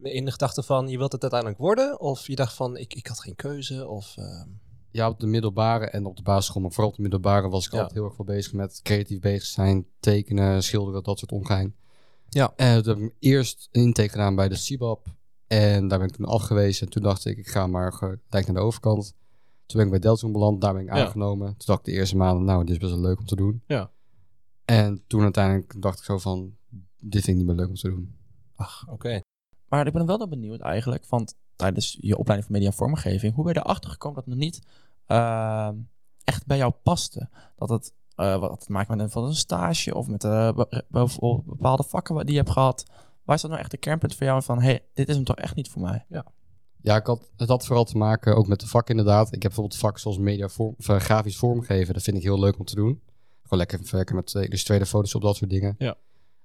In 0.02 0.24
de 0.24 0.30
gedachte 0.30 0.62
van 0.62 0.88
je 0.88 0.98
wilt 0.98 1.12
het 1.12 1.22
uiteindelijk 1.22 1.60
worden? 1.60 2.00
Of 2.00 2.26
je 2.26 2.34
dacht 2.36 2.54
van 2.54 2.76
ik, 2.76 2.94
ik 2.94 3.06
had 3.06 3.20
geen 3.20 3.36
keuze? 3.36 3.88
Of, 3.88 4.14
ehm, 4.16 4.48
Ja, 4.90 5.08
op 5.08 5.20
de 5.20 5.26
middelbare 5.26 5.86
en 5.86 6.06
op 6.06 6.16
de 6.16 6.22
basisschool, 6.22 6.62
maar 6.62 6.70
vooral 6.70 6.90
op 6.90 6.96
de 6.96 7.02
middelbare 7.02 7.48
was 7.48 7.66
ik 7.66 7.72
Ja. 7.72 7.76
altijd 7.78 7.96
heel 7.96 8.04
erg 8.06 8.14
veel 8.14 8.24
bezig 8.24 8.52
met 8.52 8.80
creatief 8.82 9.20
bezig 9.20 9.44
zijn, 9.44 9.86
tekenen, 10.00 10.62
schilderen, 10.62 11.02
dat 11.02 11.18
soort 11.18 11.32
omgein. 11.32 11.74
Ja. 12.28 12.52
En 12.56 12.82
toen 12.82 12.94
heb 12.94 13.02
ik 13.04 13.14
eerst 13.20 13.68
een 13.72 13.82
intake 13.82 14.08
gedaan 14.08 14.34
bij 14.34 14.48
de 14.48 14.54
CIBAP 14.56 15.06
en 15.46 15.88
daar 15.88 15.98
ben 15.98 16.08
ik 16.08 16.14
toen 16.14 16.26
afgewezen. 16.26 16.86
En 16.86 16.92
toen 16.92 17.02
dacht 17.02 17.24
ik, 17.24 17.38
ik 17.38 17.48
ga 17.48 17.66
maar 17.66 17.92
gelijk 17.92 18.46
naar 18.46 18.54
de 18.54 18.60
overkant. 18.60 19.14
Toen 19.66 19.76
ben 19.76 19.84
ik 19.84 19.90
bij 19.90 20.00
Deltoon 20.00 20.32
beland, 20.32 20.60
daar 20.60 20.72
ben 20.72 20.82
ik 20.82 20.94
Ja. 20.94 21.04
aangenomen. 21.04 21.46
Toen 21.46 21.66
dacht 21.66 21.78
ik 21.78 21.84
de 21.84 21.92
eerste 21.92 22.16
maanden, 22.16 22.44
nou, 22.44 22.60
dit 22.64 22.70
is 22.74 22.78
best 22.78 22.92
wel 22.92 23.00
leuk 23.00 23.18
om 23.18 23.26
te 23.26 23.36
doen. 23.36 23.62
Ja. 23.66 23.90
En 24.64 25.02
toen 25.06 25.22
uiteindelijk 25.22 25.82
dacht 25.82 25.98
ik 25.98 26.04
zo 26.04 26.18
van, 26.18 26.56
dit 27.00 27.24
vind 27.24 27.26
ik 27.28 27.36
niet 27.36 27.46
meer 27.46 27.54
leuk 27.56 27.68
om 27.68 27.74
te 27.74 27.88
doen. 27.88 28.16
ach, 28.56 28.86
oké. 28.88 29.20
Maar 29.68 29.86
ik 29.86 29.92
ben 29.92 30.06
wel 30.06 30.28
benieuwd 30.28 30.60
eigenlijk, 30.60 31.06
want 31.06 31.34
tijdens 31.56 31.96
je 32.00 32.16
opleiding 32.18 32.44
van 32.48 32.52
media 32.56 32.70
en 32.70 32.76
vormgeving, 32.76 33.34
hoe 33.34 33.44
ben 33.44 33.54
je 33.54 33.60
erachter 33.60 33.90
gekomen 33.90 34.16
dat 34.16 34.24
het 34.24 34.34
nog 34.34 34.42
niet 34.44 34.66
ehm, 35.06 35.74
echt 36.24 36.46
bij 36.46 36.56
jou 36.56 36.72
paste? 36.82 37.28
Dat 37.56 37.68
het 37.68 37.94
eh, 38.14 38.38
wat 38.38 38.60
te 38.66 38.72
maken 38.72 38.96
met 38.96 39.06
een, 39.06 39.12
van 39.12 39.24
een 39.24 39.34
stage 39.34 39.94
of 39.94 40.08
met 40.08 40.24
eh, 40.24 40.58
bijvoorbeeld 40.88 41.44
bepaalde 41.44 41.82
vakken 41.82 42.16
die 42.26 42.30
je 42.34 42.40
hebt 42.40 42.50
gehad. 42.52 42.86
Waar 43.26 43.36
is 43.36 43.42
dat 43.42 43.50
nou 43.50 43.62
echt 43.62 43.70
de 43.70 43.76
kernpunt 43.76 44.14
voor 44.14 44.26
jou 44.26 44.42
van, 44.42 44.58
hé, 44.58 44.64
hey, 44.64 44.84
dit 44.94 45.08
is 45.08 45.14
hem 45.14 45.24
toch 45.24 45.36
echt 45.36 45.54
niet 45.54 45.68
voor 45.68 45.82
mij? 45.82 46.04
Ja, 46.80 46.96
ik 46.96 47.06
had, 47.06 47.30
het 47.36 47.48
had 47.48 47.66
vooral 47.66 47.84
te 47.84 47.96
maken 47.96 48.36
ook 48.36 48.46
met 48.46 48.60
de 48.60 48.66
vak 48.66 48.90
inderdaad. 48.90 49.26
Ik 49.26 49.32
heb 49.32 49.42
bijvoorbeeld 49.42 49.80
vakken 49.80 50.00
zoals 50.00 50.18
media 50.18 50.48
vorm, 50.48 50.74
of, 50.78 50.88
eh, 50.88 50.96
grafisch 50.96 51.36
vormgeven. 51.36 51.94
Dat 51.94 52.02
vind 52.02 52.16
ik 52.16 52.22
heel 52.22 52.38
leuk 52.38 52.58
om 52.58 52.64
te 52.64 52.74
doen. 52.74 53.02
Gewoon 53.42 53.58
lekker 53.58 53.80
werken 53.90 54.14
met 54.14 54.34
uh, 54.34 54.42
illustrator 54.42 54.86
foto's 54.86 55.14
op 55.14 55.22
dat 55.22 55.36
soort 55.36 55.50
dingen. 55.50 55.74
Ja. 55.78 55.96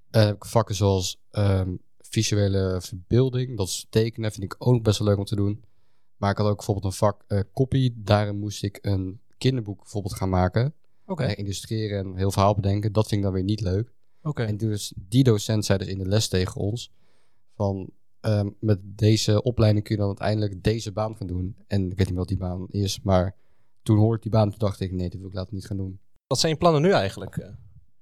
Eh, 0.10 0.24
heb 0.24 0.36
ik 0.36 0.46
vakken 0.46 0.76
zoals 0.76 1.22
ehm, 1.32 1.76
visuele 2.00 2.82
verbeelding. 2.82 3.58
Dat 3.58 3.68
is 3.68 3.88
tekenen. 3.90 4.32
Vind 4.32 4.44
ik 4.44 4.56
ook 4.58 4.74
nog 4.74 4.82
best 4.82 5.00
wel 5.00 5.08
leuk 5.08 5.18
om 5.18 5.26
te 5.26 5.36
doen. 5.36 5.64
Maar 6.18 6.32
ik 6.32 6.38
had 6.38 6.48
ook 6.48 6.56
bijvoorbeeld 6.56 6.86
een 6.86 7.00
vak 7.00 7.24
eh 7.28 7.40
copy. 7.54 7.94
Daarin 7.96 8.40
moest 8.40 8.64
ik 8.64 8.80
een 8.82 9.20
kinderboek 9.38 9.80
bijvoorbeeld 9.82 10.16
gaan 10.16 10.30
maken. 10.30 10.74
Oké. 11.06 11.24
Eh, 11.24 11.38
illustreren 11.38 12.00
en 12.00 12.06
een 12.06 12.18
heel 12.18 12.32
verhaal 12.32 12.56
bedenken. 12.56 12.92
Dat 12.92 13.08
vind 13.08 13.20
ik 13.20 13.26
dan 13.26 13.36
weer 13.36 13.44
niet 13.44 13.62
leuk. 13.62 13.94
Oké. 14.24 14.44
En 14.44 14.58
dus 14.58 14.94
die 14.96 15.24
docent 15.24 15.66
zei 15.66 15.78
dus 15.80 15.88
in 15.88 15.98
de 15.98 16.08
les 16.08 16.28
tegen 16.28 16.62
ons 16.62 16.92
van 17.56 17.90
ehm, 18.20 18.50
met 18.60 18.80
deze 18.84 19.44
opleiding 19.44 19.84
kun 19.86 19.96
je 19.96 20.02
dan 20.02 20.10
uiteindelijk 20.10 20.64
deze 20.64 20.92
baan 20.92 21.16
gaan 21.16 21.28
doen. 21.28 21.56
En 21.68 21.92
ik 21.92 21.98
weet 21.98 22.08
niet 22.08 22.18
wat 22.18 22.28
die 22.28 22.38
baan 22.38 22.68
is, 22.70 23.02
maar 23.02 23.36
toen 23.84 23.98
hoorde 23.98 24.16
ik 24.16 24.22
die 24.22 24.32
baan, 24.32 24.50
toen 24.50 24.60
dacht 24.60 24.80
ik 24.80 24.92
nee, 24.92 25.10
dit 25.10 25.20
wil 25.20 25.30
ik 25.30 25.36
later 25.36 25.54
niet 25.54 25.66
gaan 25.66 25.78
doen. 25.78 26.00
Wat 26.28 26.40
zijn 26.40 26.52
je 26.52 26.58
plannen 26.58 26.82
nu 26.82 26.92
eigenlijk? 26.92 27.38
eh? 27.38 27.50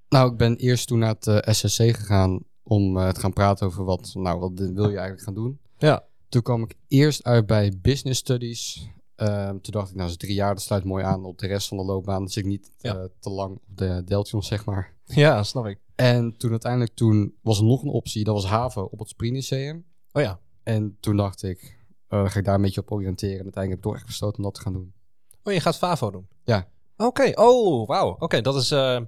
Nou, 0.09 0.31
ik 0.31 0.37
ben 0.37 0.55
eerst 0.55 0.87
toen 0.87 0.99
naar 0.99 1.15
het 1.19 1.27
eh, 1.27 1.53
SSC 1.53 1.81
gegaan 1.81 2.43
om 2.63 2.97
eh, 2.97 3.09
te 3.09 3.19
gaan 3.19 3.33
praten 3.33 3.67
over 3.67 3.83
wat, 3.83 4.11
nou, 4.13 4.39
wat 4.39 4.51
wil 4.55 4.89
je 4.89 4.97
eigenlijk 4.97 5.21
gaan 5.21 5.33
doen. 5.33 5.59
Ja. 5.77 6.07
Toen 6.29 6.41
kwam 6.41 6.63
ik 6.63 6.75
eerst 6.87 7.23
uit 7.23 7.45
bij 7.45 7.73
Business 7.81 8.19
Studies. 8.19 8.89
Ehm, 9.19 9.59
toen 9.59 9.71
dacht 9.73 9.89
ik, 9.89 9.95
nou, 9.95 10.09
is 10.09 10.17
drie 10.17 10.33
jaar, 10.33 10.53
dat 10.53 10.63
sluit 10.63 10.83
mooi 10.83 11.03
aan 11.03 11.25
op 11.25 11.37
de 11.37 11.47
rest 11.47 11.67
van 11.67 11.77
de 11.77 11.83
loopbaan. 11.83 12.23
Dus 12.23 12.37
ik 12.37 12.45
niet 12.45 12.71
Ja. 12.77 12.95
eh, 12.95 13.03
te 13.19 13.29
lang 13.29 13.55
op 13.55 13.61
de 13.77 14.01
deltions, 14.05 14.47
zeg 14.47 14.65
maar. 14.65 14.93
Ja, 15.05 15.43
snap 15.43 15.65
ik. 15.65 15.79
En 15.95 16.37
toen 16.37 16.51
uiteindelijk, 16.51 16.93
toen 16.95 17.33
was 17.41 17.57
er 17.59 17.65
nog 17.65 17.81
een 17.83 17.89
optie. 17.89 18.23
Dat 18.23 18.33
was 18.33 18.45
haven 18.45 18.91
op 18.91 18.99
het 18.99 19.09
Springlyceum. 19.09 19.85
Oh 20.11 20.21
ja. 20.21 20.39
En 20.63 20.97
toen 20.99 21.15
dacht 21.17 21.43
ik, 21.43 21.77
dan 22.07 22.31
ga 22.31 22.39
ik 22.39 22.45
daar 22.45 22.55
een 22.55 22.61
beetje 22.61 22.81
op 22.81 22.91
oriënteren. 22.91 23.37
En 23.37 23.43
uiteindelijk 23.43 23.69
heb 23.69 23.77
ik 23.77 23.83
toch 23.83 23.95
echt 23.95 24.05
besloten 24.05 24.37
om 24.37 24.43
dat 24.43 24.53
te 24.53 24.61
gaan 24.61 24.73
doen. 24.73 24.93
Oh, 25.43 25.53
je 25.53 25.59
gaat 25.59 25.77
FAVO 25.77 26.11
doen? 26.11 26.27
Ja. 26.43 26.67
Oké, 26.97 27.31
oh, 27.41 27.87
wauw. 27.87 28.15
Oké, 28.19 28.41
dat 28.41 28.55
is... 28.55 28.71
eh, 28.71 28.99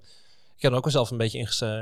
ik 0.61 0.67
heb 0.67 0.71
er 0.71 0.77
ook 0.85 0.91
wel 0.93 1.03
zelf 1.03 1.11
een 1.11 1.17
beetje 1.17 1.37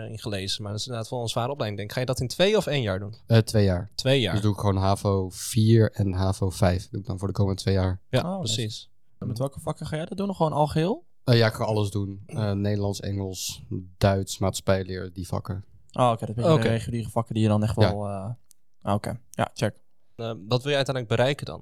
in, 0.09 0.19
gelezen, 0.19 0.61
maar 0.63 0.71
dat 0.71 0.79
is 0.79 0.87
inderdaad 0.87 1.11
wel 1.11 1.21
een 1.21 1.27
zware 1.27 1.51
opleiding. 1.51 1.79
Denk. 1.81 1.91
Ga 1.93 1.99
je 1.99 2.05
dat 2.05 2.19
in 2.19 2.27
twee 2.27 2.57
of 2.57 2.67
één 2.67 2.81
jaar 2.81 2.99
doen? 2.99 3.15
Eh, 3.27 3.37
twee 3.37 3.63
jaar. 3.63 3.89
Twee 3.95 4.21
jaar. 4.21 4.33
Dus 4.33 4.41
doe 4.41 4.53
ik 4.53 4.59
gewoon 4.59 4.77
HAVO 4.77 5.29
4 5.29 5.91
en 5.91 6.13
HAVO 6.13 6.49
5. 6.49 6.89
Doe 6.89 6.99
ik 6.99 7.05
dan 7.07 7.19
voor 7.19 7.27
de 7.27 7.33
komende 7.33 7.61
twee 7.61 7.73
jaar. 7.73 7.99
ja, 8.09 8.33
Oh, 8.33 8.39
precies. 8.39 8.89
Met 9.17 9.37
welke 9.37 9.59
vakken 9.59 9.85
ga 9.87 9.95
jij 9.95 10.05
dat 10.05 10.17
doen? 10.17 10.27
Nog 10.27 10.37
gewoon 10.37 10.53
algeheel? 10.53 11.05
Eh, 11.23 11.37
ja, 11.37 11.47
ik 11.47 11.53
ga 11.53 11.63
alles 11.63 11.89
doen. 11.91 12.23
Eh, 12.25 12.51
Nederlands, 12.51 12.99
Engels, 12.99 13.63
Duits, 13.97 14.37
maatschappijleer, 14.37 15.13
die 15.13 15.27
vakken. 15.27 15.65
Oh, 15.91 16.11
oké. 16.11 16.25
dat 16.25 16.35
ben 16.35 16.45
je 16.45 16.51
Oké. 16.53 16.61
de 16.61 16.67
reguliere 16.67 17.09
vakken 17.09 17.33
die 17.33 17.43
je 17.43 17.49
dan 17.49 17.63
echt 17.63 17.75
Ja. 17.75 17.81
wel... 17.95 18.07
eh, 18.07 18.29
ah, 18.81 18.93
oké. 18.93 19.19
Ja, 19.29 19.49
check. 19.53 19.75
Eh, 20.15 20.25
wat 20.47 20.61
wil 20.63 20.71
je 20.71 20.75
uiteindelijk 20.77 21.07
bereiken 21.07 21.45
dan? 21.45 21.61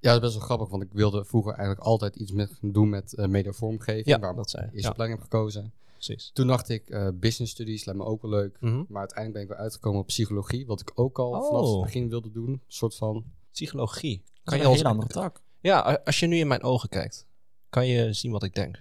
Ja, 0.00 0.12
dat 0.12 0.14
is 0.14 0.20
best 0.20 0.34
wel 0.34 0.44
grappig, 0.44 0.68
want 0.68 0.82
ik 0.82 0.92
wilde 0.92 1.24
vroeger 1.24 1.52
eigenlijk 1.52 1.86
altijd 1.86 2.16
iets 2.16 2.32
met, 2.32 2.58
doen 2.60 2.88
met 2.88 3.14
eh 3.14 3.26
media 3.26 3.52
vormvormgeving. 3.52 4.06
Ja, 4.06 4.18
waarom 4.18 4.36
dat 4.36 4.50
zei 4.50 4.62
je. 4.62 4.68
ik 4.68 4.74
eerste 4.74 4.88
Ja. 4.88 4.92
opleiding 4.92 5.20
heb 5.22 5.30
gekozen. 5.32 5.72
Precies. 6.06 6.30
Toen 6.34 6.46
dacht 6.46 6.68
ik, 6.68 6.90
eh, 6.90 7.08
business 7.14 7.52
studies 7.52 7.84
lijkt 7.84 8.00
me 8.00 8.06
ook 8.06 8.22
wel 8.22 8.30
leuk. 8.30 8.56
Mhm. 8.60 8.82
Maar 8.88 8.98
uiteindelijk 9.00 9.32
ben 9.32 9.42
ik 9.42 9.48
weer 9.48 9.58
uitgekomen 9.58 10.00
op 10.00 10.06
psychologie, 10.06 10.66
wat 10.66 10.80
ik 10.80 10.92
ook 10.94 11.18
al 11.18 11.30
Oh. 11.32 11.46
vanaf 11.46 11.70
het 11.72 11.80
begin 11.82 12.08
wilde 12.08 12.30
doen. 12.30 12.48
Een 12.48 12.60
soort 12.66 12.94
van... 12.96 13.24
Psychologie. 13.52 14.22
Kan 14.44 14.58
je 14.58 14.68
je 14.68 14.78
een 14.78 14.84
andere 14.86 15.08
tak. 15.08 15.42
Ja, 15.60 16.00
als 16.04 16.20
je 16.20 16.26
nu 16.26 16.36
in 16.36 16.46
mijn 16.46 16.62
ogen 16.62 16.88
kijkt, 16.88 17.26
kan 17.70 17.86
je 17.86 18.12
zien 18.12 18.32
wat 18.32 18.42
ik 18.42 18.54
denk. 18.54 18.76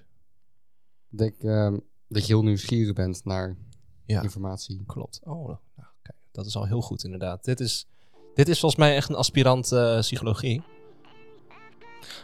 Ik 1.12 1.18
denk 1.18 1.36
ehm, 1.40 1.78
dat 2.08 2.22
je 2.28 2.34
heel 2.34 2.44
nieuwsgierig 2.44 2.94
bent 2.94 3.26
naar 3.26 3.56
Ja. 4.06 4.22
informatie. 4.22 4.84
Klopt. 4.86 5.20
Oh, 5.24 5.46
nou, 5.48 5.90
kijk, 6.02 6.18
dat 6.32 6.46
is 6.46 6.56
al 6.56 6.66
heel 6.66 6.82
goed 6.82 7.04
inderdaad. 7.04 7.44
Dit 7.44 7.60
is, 7.60 7.88
dit 8.34 8.48
is 8.48 8.60
volgens 8.60 8.82
mij 8.82 8.96
echt 8.96 9.10
een 9.10 9.16
aspirant 9.16 9.72
eh, 9.72 10.00
psychologie. 10.00 10.64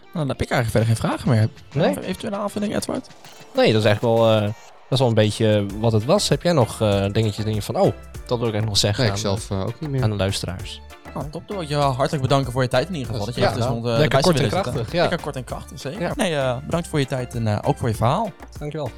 Nou, 0.04 0.14
dan 0.14 0.28
heb 0.28 0.42
ik 0.42 0.50
eigenlijk 0.50 0.70
verder 0.70 0.88
geen 0.88 1.10
vragen 1.10 1.30
meer. 1.30 1.50
Nee? 1.74 1.90
Even 1.90 2.04
Eventuele 2.04 2.36
aanvulling, 2.36 2.76
Edward? 2.76 3.08
Nee, 3.56 3.72
dat 3.74 3.82
is 3.82 3.88
eigenlijk 3.88 4.18
wel, 4.18 4.32
eh, 4.32 4.54
is 4.92 5.00
wel 5.00 5.08
een 5.08 5.14
beetje 5.14 5.66
wat 5.80 5.92
het 5.92 6.06
was. 6.06 6.30
Heb 6.30 6.42
jij 6.44 6.54
nog 6.54 6.82
eh, 6.82 7.06
dingetjes 7.12 7.66
van, 7.66 7.76
oh, 7.76 7.82
dat 7.82 8.40
wil 8.40 8.48
ik 8.48 8.54
eigenlijk 8.54 8.66
nog 8.66 8.78
zeggen 8.78 9.00
Nee, 9.04 9.08
ik 9.14 9.16
aan, 9.18 9.22
zelf 9.22 9.50
eh, 9.52 9.62
ook 9.66 9.80
niet 9.80 9.90
meer. 9.90 10.04
aan 10.04 10.10
de 10.10 10.16
luisteraars. 10.16 10.82
Nou, 11.14 11.30
top. 11.30 11.48
Dan 11.48 11.56
wil 11.56 11.62
ik 11.66 11.70
je 11.72 11.76
hartelijk 11.76 12.22
bedanken 12.22 12.52
voor 12.52 12.62
je 12.62 12.68
tijd 12.68 12.88
in 12.88 12.94
ieder 12.94 13.12
geval. 13.12 13.26
Dat 13.26 13.36
je 13.36 13.42
Ja, 13.42 13.48
even 13.48 13.60
tussen 13.60 13.76
nou, 13.76 13.86
ons, 13.86 13.94
eh, 13.96 14.00
lekker 14.00 14.22
kort 14.22 14.36
en 14.36 14.42
zitten. 14.42 14.62
krachtig, 14.62 14.92
ja. 14.92 15.02
Lekker 15.02 15.22
kort 15.22 15.36
en 15.36 15.44
krachtig, 15.44 15.80
zeker. 15.80 16.02
Ja. 16.02 16.14
Nee, 16.16 16.36
eh, 16.36 16.58
bedankt 16.66 16.88
voor 16.88 17.00
je 17.00 17.06
tijd 17.06 17.36
en 17.36 17.48
eh, 17.48 17.58
ook 17.62 17.78
voor 17.78 17.90
je 17.90 17.96
verhaal. 17.96 18.32
Dankjewel. 18.60 18.92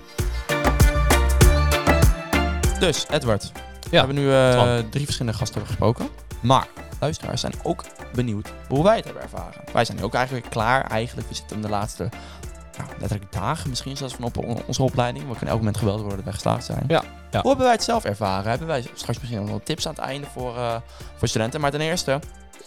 Dus, 2.79 3.05
Edward. 3.09 3.51
We 3.89 3.97
hebben 3.97 4.15
nu 4.15 4.31
eh, 4.33 4.77
drie 4.89 5.05
verschillende 5.05 5.37
gasten 5.37 5.57
hebben 5.61 5.75
gesproken. 5.77 6.07
Maar 6.41 6.67
luisteraars 6.99 7.41
zijn 7.41 7.53
ook 7.63 7.83
benieuwd 8.13 8.53
hoe 8.67 8.83
wij 8.83 8.95
het 8.95 9.05
hebben 9.05 9.23
ervaren. 9.23 9.61
Wij 9.73 9.85
zijn 9.85 9.97
nu 9.97 10.03
ook 10.03 10.13
eigenlijk 10.13 10.49
klaar. 10.49 10.85
Eigenlijk, 10.91 11.27
we 11.29 11.35
zitten 11.35 11.55
in 11.55 11.61
de 11.61 11.69
laatste 11.69 12.09
nou, 12.77 12.89
letterlijk 12.99 13.31
dagen 13.31 13.69
misschien 13.69 13.97
zelfs 13.97 14.13
van 14.13 14.23
op 14.23 14.37
on- 14.37 14.61
onze 14.65 14.83
opleiding. 14.83 15.23
We 15.23 15.31
kunnen 15.31 15.49
elk 15.49 15.57
moment 15.57 15.77
gebeld 15.77 16.01
worden 16.01 16.23
wij 16.23 16.33
geslaagd 16.33 16.65
zijn. 16.65 16.83
Ja, 16.87 17.03
ja. 17.31 17.41
Hoe 17.41 17.49
hebben 17.49 17.65
wij 17.65 17.71
het 17.71 17.83
zelf 17.83 18.03
ervaren? 18.05 18.49
Hebben 18.49 18.67
wij 18.67 18.81
straks 18.93 19.19
misschien 19.19 19.39
nog 19.39 19.49
wel 19.49 19.61
tips 19.63 19.87
aan 19.87 19.93
het 19.93 20.03
einde 20.03 20.27
voor, 20.27 20.57
eh, 20.57 20.75
voor 21.15 21.27
studenten? 21.27 21.61
Maar 21.61 21.71
ten 21.71 21.81
eerste, 21.81 22.19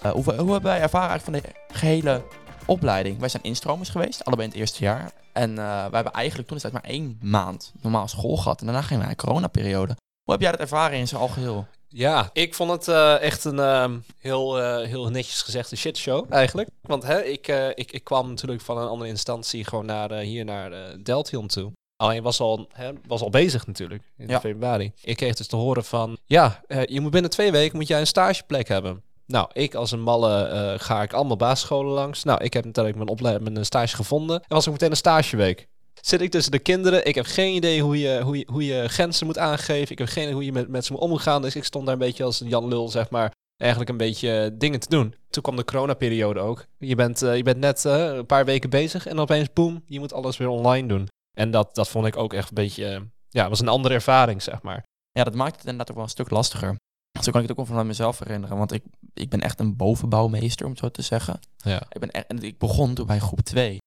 eh, 0.03 0.11
hoe, 0.11 0.23
hoe 0.25 0.53
hebben 0.53 0.63
wij 0.63 0.81
ervaren 0.81 1.09
eigenlijk 1.09 1.45
van 1.45 1.53
de 1.53 1.75
gehele 1.79 2.25
opleiding? 2.67 3.19
Wij 3.19 3.29
zijn 3.29 3.43
instromers 3.43 3.89
geweest, 3.89 4.25
allebei 4.25 4.47
in 4.49 4.53
het 4.53 4.63
eerste 4.63 4.85
jaar. 4.85 5.11
En 5.33 5.51
eh 5.51 5.65
wij 5.65 5.89
hebben 5.91 6.13
eigenlijk 6.13 6.49
toen 6.49 6.59
tijd 6.59 6.73
maar 6.73 6.83
één 6.83 7.19
maand 7.23 7.73
normaal 7.81 8.09
school 8.09 8.37
gehad. 8.37 8.61
En 8.61 8.67
daarna 8.67 8.83
gingen 8.83 9.01
wij 9.03 9.11
een 9.11 9.17
coronaperiode. 9.17 9.97
Hoe 10.23 10.33
heb 10.35 10.41
jij 10.41 10.51
dat 10.51 10.61
ervaren 10.61 10.99
in 10.99 11.09
zijn 11.09 11.21
algeheel? 11.21 11.67
Ja, 11.89 12.31
ik 12.33 12.55
vond 12.55 12.71
het 12.71 12.89
eh, 12.89 13.21
echt 13.21 13.45
een 13.45 13.59
ehm, 13.59 13.99
heel, 14.19 14.61
eh, 14.61 14.87
heel 14.87 15.09
netjes 15.11 15.43
gezegd 15.43 15.71
een 15.71 15.77
shitshow 15.77 16.33
eigenlijk. 16.33 16.69
Want 16.83 17.03
hè, 17.03 17.23
ik, 17.23 17.49
eh, 17.49 17.69
ik, 17.69 17.93
ik 17.93 18.05
kwam 18.05 18.29
natuurlijk 18.29 18.61
van 18.61 18.79
een 18.79 18.89
andere 18.89 19.11
instantie 19.11 19.65
gewoon 19.65 19.87
naar, 19.87 20.13
hier 20.13 20.45
naar 20.45 20.97
Deltion 21.03 21.47
toe. 21.47 21.73
Alleen 21.97 22.23
was 22.23 22.41
al, 22.41 22.69
hè, 22.73 22.91
was 23.07 23.21
al 23.21 23.31
bezig 23.31 23.67
natuurlijk 23.67 24.03
in 24.17 24.29
Ja. 24.29 24.41
februari. 24.41 24.93
Ik 25.03 25.17
kreeg 25.17 25.35
dus 25.35 25.47
te 25.47 25.57
horen 25.57 25.85
van, 25.85 26.19
ja, 26.25 26.61
je 26.85 27.01
moet 27.01 27.11
binnen 27.11 27.31
twee 27.31 27.53
weken 27.53 27.77
moet 27.77 27.89
jij 27.89 28.01
een 28.01 28.07
stageplek 28.07 28.69
hebben. 28.69 29.03
Nou, 29.27 29.49
ik 29.53 29.75
als 29.75 29.91
een 29.91 30.01
malle 30.03 30.75
ga 30.79 31.03
ik 31.03 31.13
allemaal 31.13 31.37
basisscholen 31.37 31.93
langs. 31.93 32.25
Nou, 32.25 32.45
ik 32.45 32.53
heb 32.53 32.65
natuurlijk 32.65 32.97
mijn, 32.97 33.09
opleiding, 33.09 33.53
mijn 33.53 33.65
stage 33.65 33.97
gevonden. 33.97 34.37
En 34.37 34.45
was 34.49 34.67
ook 34.67 34.73
meteen 34.73 34.91
een 34.91 34.97
stageweek. 34.97 35.69
Zit 36.07 36.21
ik 36.21 36.31
tussen 36.31 36.53
de 36.53 36.59
kinderen. 36.59 37.07
Ik 37.07 37.15
heb 37.15 37.27
geen 37.27 37.55
idee 37.55 37.83
hoe 37.83 37.99
je, 37.99 38.21
hoe 38.23 38.39
je, 38.39 38.47
hoe 38.51 38.65
je 38.65 38.89
grenzen 38.89 39.27
moet 39.27 39.39
aangeven. 39.39 39.91
Ik 39.91 39.99
heb 39.99 40.09
geen 40.09 40.23
idee 40.23 40.35
hoe 40.35 40.45
je 40.45 40.53
met, 40.53 40.69
met 40.69 40.85
ze 40.85 40.93
moet 40.93 41.01
omgaan. 41.01 41.43
Dus 41.43 41.57
ik 41.57 41.65
stond 41.65 41.85
daar 41.85 41.95
een 41.95 42.01
beetje 42.01 42.25
als 42.25 42.41
een 42.41 42.49
Jan 42.49 42.69
Lul, 42.69 42.89
zeg 42.89 43.11
maar. 43.11 43.33
Eigenlijk 43.57 43.91
een 43.91 43.97
beetje 43.97 44.39
eh, 44.39 44.51
dingen 44.59 44.81
te 44.81 44.89
doen. 44.89 45.15
Toen 45.31 45.43
kwam 45.43 45.57
de 45.57 45.65
coronaperiode 45.65 46.41
ook. 46.41 46.67
Je 46.79 46.95
bent, 46.95 47.23
eh, 47.23 47.37
je 47.37 47.43
bent 47.43 47.59
net 47.59 47.85
eh, 47.85 48.05
een 48.05 48.27
paar 48.27 48.45
weken 48.45 48.71
bezig 48.71 49.07
en 49.07 49.19
opeens 49.19 49.53
boem, 49.53 49.83
je 49.87 49.99
moet 49.99 50.13
alles 50.13 50.37
weer 50.37 50.49
online 50.49 50.89
doen. 50.89 51.09
En 51.39 51.51
dat, 51.51 51.75
dat 51.75 51.89
vond 51.89 52.07
ik 52.07 52.17
ook 52.17 52.33
echt 52.33 52.49
een 52.49 52.55
beetje, 52.55 52.87
eh, 52.87 53.01
ja, 53.29 53.49
was 53.49 53.61
een 53.61 53.69
andere 53.69 53.95
ervaring, 53.95 54.43
zeg 54.43 54.63
maar. 54.63 54.85
Ja, 55.11 55.25
dat 55.25 55.35
maakt 55.35 55.57
het 55.57 55.65
inderdaad 55.65 55.89
ook 55.89 55.97
wel 55.97 56.05
een 56.05 56.11
stuk 56.11 56.31
lastiger. 56.31 56.77
Zo 57.21 57.31
kan 57.31 57.43
ik 57.43 57.49
het 57.49 57.59
ook 57.59 57.67
van 57.67 57.87
mezelf 57.87 58.19
herinneren. 58.19 58.57
Want 58.57 58.73
ik, 58.73 58.83
ik 59.15 59.29
ben 59.29 59.41
echt 59.41 59.61
een 59.61 59.77
bovenbouwmeester, 59.77 60.65
om 60.65 60.71
het 60.71 60.81
zo 60.81 60.89
te 60.89 61.03
zeggen. 61.03 61.39
Ja. 61.57 61.83
Ik, 61.89 62.01
ben 62.01 62.11
echt, 62.11 62.27
en 62.27 62.43
ik 62.43 62.59
begon 62.59 62.95
toen 62.95 63.07
bij 63.07 63.19
groep 63.19 63.41
2. 63.41 63.79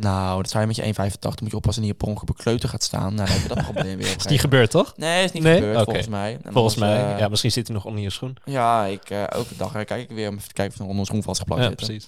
Nou, 0.00 0.42
dat 0.42 0.50
zou 0.50 0.62
je 0.62 0.66
met 0.66 0.96
je 0.96 1.10
1,85 1.10 1.18
moet 1.42 1.50
je 1.50 1.56
oppassen 1.56 1.82
dat 1.82 1.90
je 1.92 1.96
per 1.98 2.08
ongeluk 2.08 2.30
op 2.30 2.36
kleuter 2.36 2.68
gaat 2.68 2.82
staan. 2.82 3.14
Nou, 3.14 3.28
dan 3.28 3.36
heb 3.36 3.42
je 3.48 3.54
dat 3.54 3.64
probleem 3.72 3.96
weer. 3.98 4.16
Is 4.16 4.24
die 4.24 4.38
gebeurd, 4.38 4.70
toch? 4.70 4.96
Nee, 4.96 5.24
is 5.24 5.32
niet 5.32 5.42
Nee? 5.42 5.54
gebeurd 5.54 5.84
volgens 5.84 6.08
mij. 6.08 6.38
En 6.42 6.52
Volgens 6.52 6.74
was, 6.74 6.88
mij. 6.88 7.12
eh, 7.12 7.18
ja, 7.18 7.28
misschien 7.28 7.50
zit 7.52 7.66
hij 7.66 7.76
nog 7.76 7.84
onder 7.84 8.02
je 8.02 8.10
schoen. 8.10 8.36
Ja, 8.44 8.84
ik, 8.84 9.10
eh, 9.10 9.30
elke 9.30 9.56
dag 9.56 9.74
eh, 9.74 9.84
kijk 9.84 10.10
ik 10.10 10.16
weer 10.16 10.28
om 10.28 10.34
even 10.34 10.48
te 10.48 10.52
kijken 10.54 10.72
of 10.72 10.78
er 10.80 10.86
onder 10.86 10.94
mijn 10.94 11.06
schoen 11.06 11.22
vastgeplakt 11.22 11.62
Ja, 11.62 11.68
zit. 11.68 11.76
precies. 11.76 12.04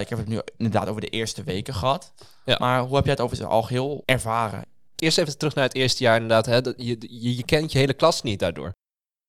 Ik 0.00 0.08
heb 0.08 0.18
het 0.18 0.28
nu 0.28 0.40
inderdaad 0.56 0.88
over 0.88 1.00
de 1.00 1.08
eerste 1.08 1.42
weken 1.42 1.74
gehad. 1.74 2.12
Ja. 2.44 2.56
Maar 2.60 2.80
hoe 2.80 2.94
heb 2.96 3.04
jij 3.04 3.12
het 3.12 3.22
over 3.22 3.36
het 3.36 3.46
algeheel 3.46 4.02
ervaren? 4.04 4.64
Eerst 4.96 5.18
even 5.18 5.38
terug 5.38 5.54
naar 5.54 5.64
het 5.64 5.74
eerste 5.74 6.02
jaar 6.02 6.14
inderdaad. 6.14 6.46
Hè, 6.46 6.60
dat 6.60 6.74
je, 6.76 6.96
je, 7.00 7.36
je 7.36 7.44
kent 7.44 7.72
je 7.72 7.78
hele 7.78 7.94
klas 7.94 8.22
niet 8.22 8.38
daardoor. 8.38 8.72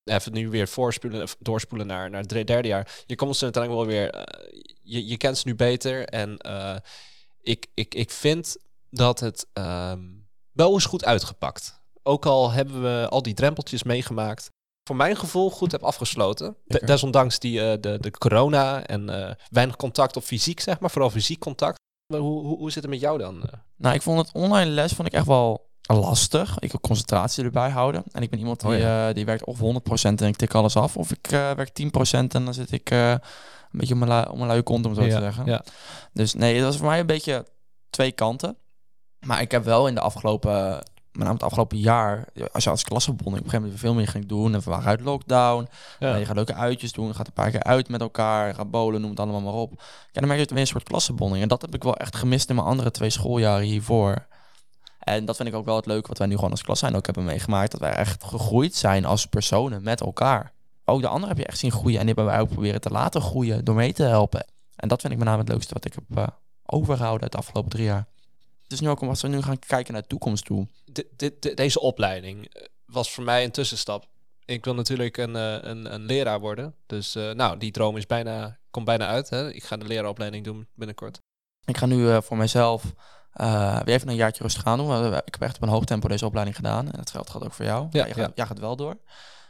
Even 0.03 0.33
nu 0.33 0.49
weer 0.49 0.67
voorspoelen, 0.67 1.27
doorspoelen 1.39 1.87
naar, 1.87 2.09
naar 2.09 2.21
het 2.21 2.47
derde 2.47 2.67
jaar. 2.67 3.03
Je 3.05 3.15
komt 3.15 3.35
ze 3.37 3.43
uiteindelijk 3.43 3.83
wel 3.83 3.93
weer... 3.97 4.25
je, 4.83 5.07
je 5.07 5.17
kent 5.17 5.37
ze 5.37 5.47
nu 5.47 5.55
beter. 5.55 6.05
En 6.07 6.37
ik, 7.45 7.67
ik, 7.73 7.95
ik 7.95 8.11
vind 8.11 8.57
dat 8.89 9.19
het 9.19 9.47
ehm, 9.53 9.99
wel 10.51 10.75
is 10.77 10.85
goed 10.85 11.05
uitgepakt. 11.05 11.81
Ook 12.03 12.25
al 12.25 12.51
hebben 12.51 12.81
we 12.81 13.07
al 13.09 13.21
die 13.21 13.33
drempeltjes 13.33 13.83
meegemaakt. 13.83 14.49
Voor 14.87 14.95
mijn 14.95 15.15
gevoel 15.17 15.51
goed 15.51 15.71
heb 15.71 15.83
afgesloten. 15.83 16.55
De- 16.65 16.85
desondanks 16.85 17.39
die, 17.39 17.61
eh, 17.61 17.81
de, 17.81 17.97
de 17.99 18.11
corona 18.11 18.85
en 18.85 19.09
eh, 19.09 19.31
weinig 19.49 19.75
contact 19.75 20.17
op 20.17 20.23
fysiek, 20.23 20.59
zeg 20.59 20.79
maar. 20.79 20.89
Vooral 20.91 21.09
fysiek 21.09 21.39
contact. 21.39 21.77
Maar 22.13 22.19
hoe, 22.21 22.45
hoe, 22.45 22.57
hoe 22.57 22.71
zit 22.71 22.81
het 22.83 22.91
met 22.91 23.01
jou 23.01 23.17
dan? 23.17 23.43
eh? 23.43 23.49
Nou, 23.77 23.95
ik 23.95 24.01
vond 24.01 24.17
het 24.19 24.31
online 24.33 24.71
les 24.71 24.91
vond 24.93 25.07
ik 25.07 25.13
echt 25.13 25.25
wel 25.25 25.69
lastig. 25.81 26.59
Ik 26.59 26.71
wil 26.71 26.79
concentratie 26.79 27.43
erbij 27.43 27.69
houden. 27.69 28.03
En 28.11 28.21
ik 28.21 28.29
ben 28.29 28.39
iemand 28.39 28.59
die, 28.59 28.69
Oh 28.69 29.07
eh, 29.07 29.13
die 29.15 29.25
werkt 29.25 29.45
of 29.45 29.59
100% 29.59 29.61
en 30.01 30.27
ik 30.27 30.35
tik 30.35 30.53
alles 30.53 30.75
af. 30.75 30.97
Of 30.97 31.11
ik 31.11 31.27
werk 31.29 31.69
10% 31.69 31.81
en 32.11 32.27
dan 32.45 32.53
zit 32.53 32.71
ik 32.71 32.89
een 33.75 33.81
beetje 33.81 33.95
mijn, 33.95 34.09
lui, 34.09 34.25
op 34.29 34.37
mijn 34.37 34.49
luie 34.49 34.63
kont, 34.63 34.85
om 34.85 34.91
het 34.91 35.01
zo 35.01 35.07
te 35.07 35.23
zeggen. 35.23 35.45
ja. 35.45 35.63
Dus 36.13 36.33
nee, 36.33 36.55
het 36.55 36.63
was 36.63 36.77
voor 36.77 36.87
mij 36.87 36.99
een 36.99 37.05
beetje 37.05 37.45
twee 37.89 38.11
kanten. 38.11 38.57
Maar 39.25 39.41
ik 39.41 39.51
heb 39.51 39.63
wel 39.63 39.87
in 39.87 39.93
de 39.93 40.01
afgelopen, 40.01 40.51
met 41.11 41.23
name 41.23 41.33
het 41.33 41.43
afgelopen 41.43 41.77
jaar, 41.77 42.25
als 42.51 42.63
je 42.63 42.69
als 42.69 42.83
klassenbonding 42.83 43.37
op 43.37 43.43
een 43.43 43.49
gegeven 43.51 43.61
moment 43.61 43.79
veel 43.79 43.93
meer 43.93 44.07
ging 44.07 44.25
doen. 44.25 44.53
En 44.53 44.59
we 44.59 44.69
waren 44.69 44.85
uit 44.85 45.01
lockdown. 45.01 45.67
Ja. 45.99 46.15
Je 46.15 46.25
gaat 46.25 46.35
leuke 46.35 46.53
uitjes 46.53 46.91
doen, 46.91 47.07
je 47.07 47.13
gaat 47.13 47.27
een 47.27 47.33
paar 47.33 47.51
keer 47.51 47.63
uit 47.63 47.89
met 47.89 48.01
elkaar, 48.01 48.47
je 48.47 48.53
gaat 48.53 48.71
bowlen, 48.71 49.01
noem 49.01 49.09
het 49.09 49.19
allemaal 49.19 49.41
maar 49.41 49.53
op. 49.53 49.71
Ja, 50.11 50.19
dan 50.19 50.23
merk 50.25 50.35
je 50.35 50.41
het 50.41 50.51
weer 50.51 50.59
een 50.61 50.67
soort 50.67 50.83
klassenbonding. 50.83 51.41
En 51.41 51.47
dat 51.47 51.61
heb 51.61 51.75
ik 51.75 51.83
wel 51.83 51.95
echt 51.97 52.15
gemist 52.15 52.49
in 52.49 52.55
mijn 52.55 52.67
andere 52.67 52.91
twee 52.91 53.09
schooljaren 53.09 53.65
hiervoor. 53.65 54.27
En 54.99 55.25
dat 55.25 55.35
vind 55.35 55.47
ik 55.47 55.55
ook 55.55 55.65
wel 55.65 55.75
het 55.75 55.85
leuke 55.85 56.07
wat 56.07 56.17
wij 56.17 56.27
nu 56.27 56.35
gewoon 56.35 56.51
als 56.51 56.61
klas 56.61 56.79
zijn 56.79 56.95
ook 56.95 57.05
hebben 57.05 57.23
meegemaakt. 57.23 57.71
Dat 57.71 57.79
wij 57.79 57.93
echt 57.93 58.23
gegroeid 58.23 58.75
zijn 58.75 59.05
als 59.05 59.25
personen 59.25 59.83
met 59.83 60.01
elkaar. 60.01 60.53
Ook 60.85 61.01
de 61.01 61.07
anderen 61.07 61.27
heb 61.27 61.37
je 61.37 61.45
echt 61.45 61.57
zien 61.57 61.71
groeien. 61.71 61.99
En 61.99 62.05
die 62.05 62.15
hebben 62.15 62.33
wij 62.33 62.41
ook 62.41 62.49
proberen 62.49 62.81
te 62.81 62.89
laten 62.89 63.21
groeien 63.21 63.65
door 63.65 63.75
mee 63.75 63.93
te 63.93 64.03
helpen. 64.03 64.45
En 64.75 64.87
dat 64.87 65.01
vind 65.01 65.13
ik 65.13 65.19
met 65.19 65.27
name 65.27 65.39
het 65.41 65.49
leukste 65.49 65.73
wat 65.73 65.85
ik 65.85 65.93
heb 65.93 66.17
eh, 66.17 66.27
overgehouden 66.65 67.21
uit 67.21 67.31
de 67.31 67.37
afgelopen 67.37 67.71
drie 67.71 67.85
jaar. 67.85 68.07
Dus 68.67 68.79
nu 68.79 68.89
ook 68.89 69.01
als 69.01 69.21
we 69.21 69.27
nu 69.27 69.41
gaan 69.41 69.59
kijken 69.59 69.93
naar 69.93 70.01
de 70.01 70.07
toekomst 70.07 70.45
toe. 70.45 70.67
Deze 71.55 71.79
opleiding 71.79 72.45
eh, 72.45 72.63
was 72.85 73.11
voor 73.11 73.23
mij 73.23 73.43
een 73.43 73.51
tussenstap. 73.51 74.05
Ik 74.45 74.65
wil 74.65 74.73
natuurlijk 74.73 75.17
een, 75.17 75.35
eh, 75.35 75.57
een, 75.61 75.93
een 75.93 76.05
leraar 76.05 76.39
worden. 76.39 76.75
Dus 76.85 77.13
nou, 77.13 77.57
die 77.57 77.71
droom 77.71 77.97
is 77.97 78.05
bijna, 78.05 78.59
komt 78.69 78.85
bijna 78.85 79.07
uit. 79.07 79.29
Hè? 79.29 79.53
Ik 79.53 79.63
ga 79.63 79.77
de 79.77 79.85
leraaropleiding 79.85 80.43
doen 80.43 80.67
binnenkort. 80.73 81.19
Ik 81.65 81.77
ga 81.77 81.85
nu 81.85 82.21
voor 82.21 82.37
mezelf 82.37 82.93
eh, 83.35 83.79
weer 83.83 83.95
even 83.95 84.09
een 84.09 84.15
jaartje 84.15 84.43
rustig 84.43 84.65
aan 84.65 84.77
doen. 84.77 84.87
want, 84.87 85.15
Ik 85.15 85.33
heb 85.33 85.41
echt 85.41 85.55
op 85.55 85.61
een 85.61 85.69
hoog 85.69 85.83
tempo 85.83 86.07
deze 86.07 86.25
opleiding 86.25 86.55
gedaan. 86.55 86.85
En 86.85 86.97
dat 86.97 87.11
geldt 87.11 87.29
gaat 87.29 87.43
ook 87.43 87.53
voor 87.53 87.65
jou. 87.65 87.87
Ja, 87.91 87.99
jij, 87.99 88.07
ja. 88.07 88.13
Gaat, 88.13 88.31
jij 88.35 88.45
gaat 88.45 88.59
wel 88.59 88.75
door. 88.75 88.97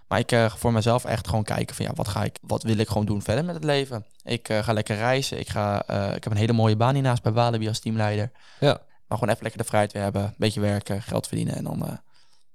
Maar 0.07 0.19
ik 0.19 0.29
ga 0.31 0.49
voor 0.49 0.73
mezelf 0.73 1.05
echt 1.05 1.27
gewoon 1.27 1.43
kijken 1.43 1.75
van 1.75 1.85
ja, 1.85 1.91
wat 1.95 2.07
ga 2.07 2.23
ik, 2.23 2.37
wat 2.41 2.63
wil 2.63 2.77
ik 2.77 2.87
gewoon 2.87 3.05
doen 3.05 3.21
verder 3.21 3.45
met 3.45 3.55
het 3.55 3.63
leven. 3.63 4.05
Ik 4.23 4.47
ga 4.61 4.73
lekker 4.73 4.95
reizen. 4.95 5.39
Ik, 5.39 5.49
ga, 5.49 5.79
ik 6.15 6.23
heb 6.23 6.31
een 6.31 6.37
hele 6.37 6.53
mooie 6.53 6.75
baan 6.75 6.93
hiernaast 6.93 7.23
bij 7.23 7.31
Walibi 7.31 7.67
als 7.67 7.79
teamleider. 7.79 8.31
Ja. 8.59 8.81
Maar 9.07 9.17
gewoon 9.17 9.29
even 9.29 9.43
lekker 9.43 9.61
de 9.61 9.67
vrijheid 9.67 9.93
weer 9.93 10.03
hebben. 10.03 10.23
Een 10.23 10.33
beetje 10.37 10.59
werken, 10.61 11.01
geld 11.01 11.27
verdienen 11.27 11.55
en 11.55 11.63
dan 11.63 11.77
zien 11.79 11.99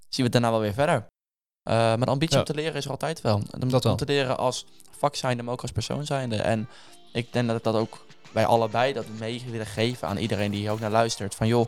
we 0.09 0.23
het 0.23 0.31
daarna 0.31 0.51
wel 0.51 0.59
weer 0.59 0.73
verder. 0.73 0.95
Uh, 0.95 1.73
maar 1.73 1.97
de 1.99 2.05
ambitie 2.05 2.33
Ja. 2.35 2.39
om 2.41 2.45
te 2.47 2.53
leren 2.53 2.75
is 2.75 2.85
er 2.85 2.91
altijd 2.91 3.21
wel. 3.21 3.41
Om, 3.59 3.69
Dat 3.69 3.83
wel. 3.83 3.95
te 3.95 4.05
leren 4.05 4.37
als 4.37 4.65
vak 4.97 5.15
zijnde, 5.15 5.43
maar 5.43 5.53
ook 5.53 5.61
als 5.61 5.71
persoon 5.71 6.05
zijnde. 6.05 6.35
En 6.35 6.69
ik 7.13 7.33
denk 7.33 7.47
dat 7.47 7.57
ik 7.57 7.63
dat 7.63 7.75
ook 7.75 8.05
bij 8.33 8.45
allebei 8.45 8.93
dat 8.93 9.05
mee 9.19 9.43
willen 9.49 9.65
geven 9.65 10.07
aan 10.07 10.17
iedereen 10.17 10.51
die 10.51 10.59
hier 10.59 10.71
ook 10.71 10.79
naar 10.79 10.91
luistert. 10.91 11.35
Van 11.35 11.47
joh, 11.47 11.65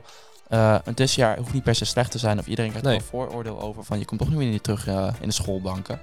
eh, 0.50 0.76
een 0.84 0.94
tussenjaar 0.94 1.38
hoeft 1.38 1.54
niet 1.54 1.64
per 1.64 1.76
se 1.76 1.86
slecht 1.86 2.12
te 2.12 2.18
zijn. 2.18 2.40
Of 2.40 2.48
iedereen 2.48 2.70
krijgt 2.72 2.88
er 2.88 2.94
wel 2.94 3.02
vooroordeel 3.02 3.62
over 3.62 3.84
van 3.84 4.00
je 4.00 4.06
komt 4.06 4.20
toch 4.20 4.30
niet 4.30 4.64
terug 4.64 4.88
eh, 4.88 5.14
in 5.20 5.28
de 5.28 5.34
schoolbanken. 5.34 6.02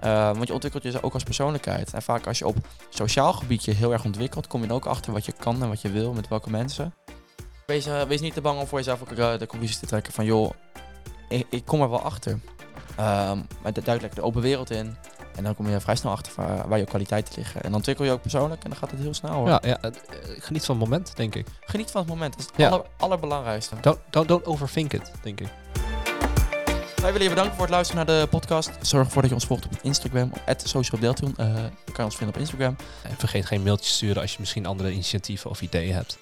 Eh, 0.00 0.24
want 0.24 0.46
je 0.46 0.52
ontwikkelt 0.52 0.82
je 0.82 1.02
ook 1.02 1.14
als 1.14 1.22
persoonlijkheid. 1.22 1.94
En 1.94 2.02
vaak 2.02 2.26
als 2.26 2.38
je 2.38 2.46
op 2.46 2.56
sociaal 2.88 3.32
gebied 3.32 3.64
je 3.64 3.72
heel 3.72 3.92
erg 3.92 4.04
ontwikkelt, 4.04 4.46
kom 4.46 4.62
je 4.62 4.68
er 4.68 4.74
ook 4.74 4.86
achter 4.86 5.12
wat 5.12 5.24
je 5.24 5.32
kan 5.32 5.62
en 5.62 5.68
wat 5.68 5.80
je 5.80 5.90
wil 5.90 6.12
met 6.12 6.28
welke 6.28 6.50
mensen. 6.50 6.94
Wees, 7.66 7.86
wees 8.08 8.20
niet 8.20 8.34
te 8.34 8.40
bang 8.40 8.60
om 8.60 8.66
voor 8.66 8.78
jezelf 8.78 9.00
ook 9.00 9.16
de 9.16 9.46
conclusies 9.46 9.78
te 9.78 9.86
trekken 9.86 10.12
van 10.12 10.24
joh, 10.24 10.50
ik, 11.28 11.46
ik 11.50 11.64
kom 11.64 11.80
er 11.80 11.90
wel 11.90 12.02
achter. 12.02 12.40
Ehm, 12.96 13.38
maar 13.62 13.72
duik 13.72 14.00
lekker 14.00 14.14
de 14.14 14.26
open 14.26 14.42
wereld 14.42 14.70
in. 14.70 14.96
En 15.36 15.44
dan 15.44 15.54
kom 15.54 15.68
je 15.68 15.80
vrij 15.80 15.96
snel 15.96 16.12
achter 16.12 16.32
waar, 16.36 16.68
waar 16.68 16.78
je 16.78 16.84
kwaliteiten 16.84 17.34
liggen. 17.36 17.56
En 17.56 17.66
dan 17.66 17.74
ontwikkel 17.74 18.04
je 18.04 18.10
ook 18.10 18.20
persoonlijk 18.20 18.62
en 18.64 18.70
dan 18.70 18.78
gaat 18.78 18.90
het 18.90 19.00
heel 19.00 19.14
snel 19.14 19.32
hoor. 19.32 19.48
Ja, 19.48 19.60
ja 19.62 19.78
het- 19.80 20.00
eh, 20.06 20.16
geniet 20.38 20.64
van 20.64 20.80
het 20.80 20.84
moment, 20.88 21.16
denk 21.16 21.34
ik. 21.34 21.46
Geniet 21.60 21.90
van 21.90 22.00
het 22.00 22.10
moment. 22.10 22.32
Dat 22.32 22.40
is 22.40 22.46
het 22.46 22.56
Ja. 22.56 22.68
aller, 22.68 22.84
allerbelangrijkste. 22.96 23.74
Don't, 23.80 23.98
don't, 24.10 24.28
don't 24.28 24.46
overthink 24.46 24.92
it, 24.92 25.10
denk 25.22 25.40
ik. 25.40 25.48
Wij 26.96 27.12
willen 27.12 27.22
je 27.22 27.34
bedanken 27.34 27.54
voor 27.54 27.64
het 27.64 27.74
luisteren 27.74 28.06
naar 28.06 28.20
de 28.20 28.26
podcast. 28.26 28.70
Zorg 28.80 29.06
ervoor 29.06 29.20
dat 29.22 29.30
je 29.30 29.36
ons 29.36 29.46
volgt 29.46 29.64
op 29.64 29.72
Instagram, 29.82 30.32
op 30.46 30.56
socialdeltoon. 30.64 31.34
Eh 31.36 31.54
je 31.84 31.92
kan 31.92 32.04
ons 32.04 32.16
vinden 32.16 32.34
op 32.34 32.40
Instagram. 32.40 32.76
En 33.02 33.16
vergeet 33.18 33.46
geen 33.46 33.62
mailtje 33.62 33.84
te 33.84 33.92
sturen 33.92 34.22
als 34.22 34.32
je 34.32 34.36
misschien 34.40 34.66
andere 34.66 34.92
initiatieven 34.92 35.50
of 35.50 35.62
ideeën 35.62 35.94
hebt. 35.94 36.18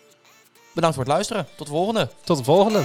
Bedankt 0.75 0.97
voor 0.97 1.05
het 1.05 1.13
luisteren. 1.13 1.47
Tot 1.57 1.67
de 1.67 1.73
volgende. 1.73 2.11
Tot 2.25 2.39
de 2.39 2.45
volgende! 2.45 2.83